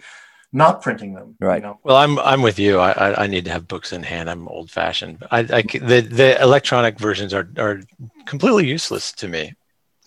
not 0.52 0.82
printing 0.82 1.14
them. 1.14 1.36
Right. 1.40 1.62
You 1.62 1.68
know? 1.68 1.80
Well, 1.84 1.98
I'm 1.98 2.18
I'm 2.20 2.42
with 2.42 2.58
you. 2.60 2.80
I, 2.80 3.24
I 3.24 3.28
need 3.28 3.46
to 3.46 3.52
have 3.52 3.68
books 3.68 3.94
in 3.94 4.04
hand. 4.04 4.30
I'm 4.30 4.48
old 4.48 4.72
fashioned. 4.72 5.24
I, 5.32 5.40
I 5.40 5.62
the 5.62 6.02
the 6.02 6.42
electronic 6.42 6.98
versions 7.00 7.34
are 7.34 7.48
are 7.58 7.82
completely 8.26 8.68
useless 8.68 9.12
to 9.14 9.28
me. 9.28 9.54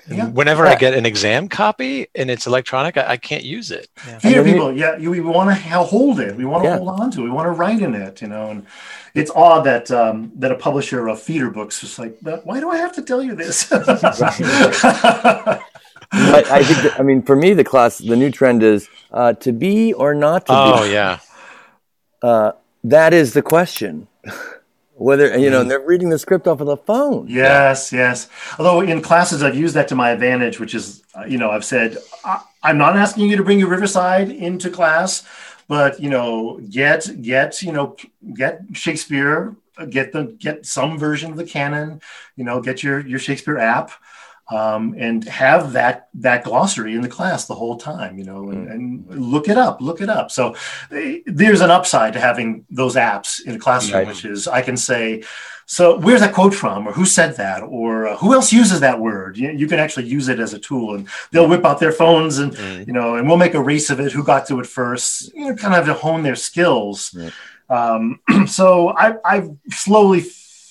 Yeah. 0.09 0.29
Whenever 0.29 0.65
yeah. 0.65 0.73
I 0.73 0.75
get 0.77 0.95
an 0.95 1.07
exam 1.07 1.49
copy 1.49 2.09
and 2.15 2.31
it's 2.31 2.47
electronic, 2.47 2.97
I, 2.97 3.11
I 3.11 3.17
can't 3.17 3.45
use 3.45 3.71
it. 3.71 3.89
Yeah. 4.07 4.19
Here, 4.21 4.45
people, 4.45 4.77
yeah, 4.77 4.97
you, 4.97 5.11
we 5.11 5.21
want 5.21 5.51
to 5.51 5.55
hold 5.55 6.19
it. 6.19 6.35
We 6.35 6.45
want 6.45 6.65
to 6.65 6.71
yeah. 6.71 6.79
hold 6.79 7.01
on 7.01 7.11
to 7.13 7.21
it. 7.21 7.25
We 7.25 7.31
want 7.31 7.47
to 7.47 7.53
write 7.53 7.81
in 7.81 7.95
it, 7.95 8.21
you 8.21 8.29
know. 8.29 8.51
And 8.51 8.67
it's 9.15 9.31
odd 9.31 9.65
that 9.65 9.91
um, 9.91 10.33
that 10.37 10.51
a 10.51 10.57
publisher 10.57 11.07
of 11.09 11.21
feeder 11.21 11.51
books 11.51 11.83
is 11.85 11.99
like, 11.99 12.19
why 12.45 12.59
do 12.59 12.71
I 12.71 12.79
have 12.79 12.95
to 12.97 13.03
tell 13.03 13.23
you 13.23 13.37
this? 13.37 13.71
I, 13.73 13.85
I, 16.15 16.63
think. 16.63 16.83
That, 16.83 16.97
I 16.99 17.03
mean, 17.03 17.23
for 17.23 17.37
me, 17.37 17.55
the 17.55 17.65
class, 17.65 17.99
the 17.99 18.17
new 18.17 18.31
trend 18.31 18.63
is 18.63 18.89
uh, 19.13 19.35
to 19.35 19.53
be 19.53 19.93
or 19.93 20.15
not 20.15 20.47
to 20.47 20.53
oh, 20.53 20.73
be. 20.73 20.81
Oh 20.81 20.85
yeah. 20.85 21.21
Uh, 22.23 22.53
that 22.85 23.15
is 23.15 23.35
the 23.35 23.43
question. 23.43 24.09
Whether 25.03 25.39
you 25.39 25.51
know, 25.51 25.65
mm. 25.65 25.69
they're 25.69 25.81
reading 25.81 26.11
the 26.11 26.19
script 26.19 26.47
off 26.47 26.61
of 26.61 26.67
the 26.67 26.77
phone. 26.77 27.27
Yes, 27.29 27.93
yes. 27.93 28.29
Although 28.59 28.81
in 28.81 29.03
classes, 29.03 29.43
I've 29.43 29.57
used 29.57 29.75
that 29.75 29.89
to 29.89 29.95
my 29.95 30.11
advantage, 30.11 30.61
which 30.61 30.75
is, 30.75 31.03
uh, 31.15 31.25
you 31.25 31.39
know, 31.39 31.51
I've 31.51 31.65
said, 31.65 31.99
I'm 32.63 32.79
not 32.79 32.97
asking 32.97 33.29
you 33.29 33.37
to 33.37 33.45
bring 33.45 33.59
your 33.59 33.69
Riverside 33.69 34.31
into 34.31 34.71
class, 34.71 35.27
but 35.69 36.01
you 36.01 36.11
know, 36.11 36.61
get 36.71 37.11
get 37.23 37.63
you 37.63 37.73
know, 37.73 37.97
get 38.35 38.63
Shakespeare 38.73 39.57
get 39.89 40.13
the 40.13 40.37
get 40.39 40.67
some 40.67 40.99
version 40.99 41.31
of 41.31 41.37
the 41.37 41.45
canon. 41.45 42.01
You 42.37 42.45
know, 42.45 42.61
get 42.61 42.83
your 42.83 43.07
your 43.07 43.19
Shakespeare 43.19 43.59
app. 43.59 43.91
Um, 44.53 44.95
and 44.99 45.25
have 45.25 45.73
that 45.73 46.09
that 46.15 46.45
glossary 46.45 46.95
in 46.95 47.01
the 47.01 47.09
class 47.09 47.47
the 47.47 47.55
whole 47.55 47.79
time, 47.79 48.19
you 48.19 48.25
know, 48.25 48.51
and, 48.51 48.69
and, 48.69 49.33
look 49.33 49.49
it 49.49 49.57
up, 49.57 49.81
look 49.81 50.03
it 50.03 50.11
up. 50.11 50.31
So 50.31 50.57
eh, 50.91 51.21
there's 51.25 51.63
an 51.63 51.71
upside 51.71 52.13
to 52.13 52.21
having 52.21 52.67
those 52.69 52.95
apps 52.95 53.43
in 53.47 53.55
a 53.55 53.59
classroom, 53.59 54.01
right. 54.01 54.07
which 54.07 54.27
is 54.27 54.47
I 54.47 54.61
can 54.61 54.77
say, 54.77 55.23
so 55.67 55.99
where's 55.99 56.21
that 56.21 56.35
quote 56.35 56.55
from, 56.55 56.87
or 56.87 56.93
who 56.93 57.07
said 57.07 57.37
that, 57.37 57.63
or 57.63 58.09
uh, 58.09 58.17
who 58.19 58.35
else 58.35 58.53
uses 58.53 58.81
that 58.81 59.01
word? 59.01 59.39
You, 59.39 59.53
you, 59.53 59.67
can 59.67 59.79
actually 59.79 60.07
use 60.07 60.29
it 60.29 60.39
as 60.39 60.53
a 60.53 60.59
tool, 60.59 60.97
and 60.97 61.09
they'll 61.31 61.49
whip 61.49 61.65
out 61.65 61.81
their 61.81 61.93
phones, 61.93 62.39
and 62.39 62.53
mm. 62.53 62.87
you 62.87 62.93
know, 62.93 63.17
and 63.17 63.27
we'll 63.27 63.39
make 63.39 63.55
a 63.55 63.63
race 63.63 63.89
of 63.89 64.01
it. 64.01 64.13
Who 64.13 64.23
got 64.23 64.47
to 64.49 64.61
it 64.61 64.67
first? 64.67 65.33
You 65.35 65.47
know, 65.47 65.57
kind 65.57 65.75
of 65.75 65.87
have 65.87 65.97
to 65.97 66.01
hone 66.01 66.23
their 66.25 66.37
skills. 66.37 67.17
Um, 67.71 68.21
so 68.47 68.91
I, 68.91 69.15
I've 69.25 69.51
slowly 69.71 70.21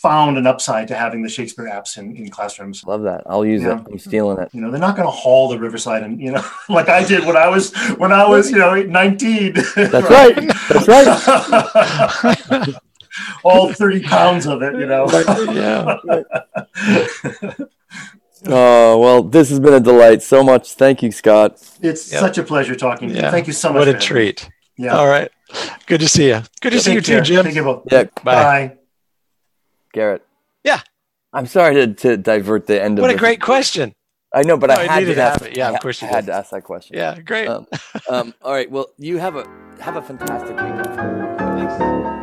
found 0.02 0.38
an 0.38 0.48
upside 0.48 0.88
to 0.88 0.96
having 0.96 1.22
the 1.22 1.30
Shakespeare 1.30 1.66
apps 1.66 1.98
in, 1.98 2.16
in 2.16 2.30
classrooms. 2.30 2.84
Love 2.86 3.04
that. 3.04 3.24
I'll 3.28 3.46
use 3.46 3.64
it. 3.64 3.70
I'm 3.70 4.00
stealing 4.00 4.40
it. 4.40 4.50
You 4.54 4.62
know, 4.62 4.72
they're 4.72 4.80
not 4.80 4.96
going 4.96 5.08
to 5.08 5.12
haul 5.12 5.50
the 5.50 5.60
Riverside 5.60 6.04
and 6.04 6.20
you 6.20 6.32
know, 6.32 6.44
like 6.70 6.90
I 6.90 7.04
did 7.04 7.26
when 7.26 7.38
I 7.38 7.48
was 7.48 7.74
when 7.98 8.12
I 8.12 8.28
was 8.28 8.50
you 8.52 8.58
know 8.58 8.82
19. 8.82 9.54
That's 9.54 9.76
right. 10.10 10.36
That's 10.70 10.88
right. 12.54 12.76
all 13.44 13.72
30 13.72 14.04
pounds 14.04 14.48
of 14.48 14.62
it, 14.64 14.74
you 14.76 14.88
know. 14.88 15.08
yeah. 15.54 15.98
Oh, 18.48 18.98
well, 18.98 19.22
this 19.22 19.50
has 19.50 19.60
been 19.60 19.74
a 19.74 19.80
delight. 19.80 20.24
So 20.24 20.44
much. 20.44 20.74
Thank 20.74 21.04
you, 21.04 21.12
Scott. 21.12 21.62
It's 21.82 22.12
yep. 22.12 22.22
such 22.22 22.40
a 22.40 22.44
pleasure 22.44 22.76
talking 22.76 23.10
to 23.10 23.16
you. 23.16 23.22
Thank 23.22 23.46
you 23.46 23.54
so 23.54 23.72
much. 23.72 23.86
What 23.86 23.88
a 23.88 23.94
treat. 23.94 24.50
Yeah. 24.78 24.98
All 24.98 25.08
right. 25.08 25.30
Good 25.86 26.00
to 26.00 26.08
see 26.08 26.30
you. 26.30 26.42
Good 26.60 26.72
to 26.72 26.78
yeah, 26.78 26.82
see 26.82 26.94
you 26.94 27.02
care. 27.02 27.20
too, 27.20 27.36
Jim. 27.36 27.44
Thank 27.44 27.56
you 27.56 27.64
both. 27.64 27.84
Yeah. 27.92 28.06
Bye. 28.24 28.24
Bye. 28.24 28.78
Garrett. 29.94 30.26
Yeah. 30.64 30.82
I'm 31.34 31.46
sorry 31.46 31.76
to, 31.76 31.94
to 31.94 32.18
divert 32.18 32.68
the 32.68 32.82
end 32.82 32.98
what 33.00 33.10
of 33.10 33.14
What 33.14 33.16
a 33.16 33.20
great 33.20 33.42
question. 33.42 33.94
I 34.34 34.44
know, 34.44 34.58
but 34.58 34.68
no, 34.68 34.76
I 34.76 34.84
had 34.88 35.06
to 35.06 35.22
ask, 35.22 35.42
it. 35.42 35.58
Yeah, 35.58 35.72
of 35.72 35.82
course 35.82 36.02
you 36.02 36.08
I 36.08 36.12
had 36.12 36.26
to 36.28 36.34
ask 36.34 36.52
that 36.52 36.64
question. 36.64 36.96
Yeah, 36.96 37.20
great. 37.20 37.48
Um, 37.48 37.68
um, 38.10 38.34
all 38.42 38.54
right. 38.54 38.70
Well, 38.72 38.88
you 38.98 39.18
have 39.18 39.36
a 39.36 39.46
have 39.82 39.98
a 39.98 40.02
fantastic 40.02 40.56
weekend. 40.56 40.86
Thanks. 41.38 42.21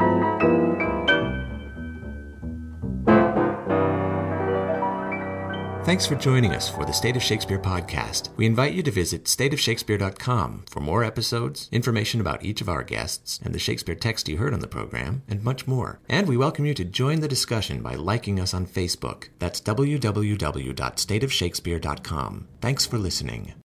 Thanks 5.88 6.04
for 6.04 6.16
joining 6.16 6.52
us 6.52 6.68
for 6.68 6.84
the 6.84 6.92
State 6.92 7.16
of 7.16 7.22
Shakespeare 7.22 7.58
podcast. 7.58 8.28
We 8.36 8.44
invite 8.44 8.74
you 8.74 8.82
to 8.82 8.90
visit 8.90 9.24
stateofshakespeare.com 9.24 10.64
for 10.68 10.80
more 10.80 11.02
episodes, 11.02 11.70
information 11.72 12.20
about 12.20 12.44
each 12.44 12.60
of 12.60 12.68
our 12.68 12.82
guests, 12.82 13.40
and 13.42 13.54
the 13.54 13.58
Shakespeare 13.58 13.94
text 13.94 14.28
you 14.28 14.36
heard 14.36 14.52
on 14.52 14.60
the 14.60 14.66
program, 14.66 15.22
and 15.28 15.42
much 15.42 15.66
more. 15.66 15.98
And 16.06 16.28
we 16.28 16.36
welcome 16.36 16.66
you 16.66 16.74
to 16.74 16.84
join 16.84 17.20
the 17.20 17.26
discussion 17.26 17.80
by 17.80 17.94
liking 17.94 18.38
us 18.38 18.52
on 18.52 18.66
Facebook. 18.66 19.28
That's 19.38 19.62
www.stateofshakespeare.com. 19.62 22.48
Thanks 22.60 22.84
for 22.84 22.98
listening. 22.98 23.54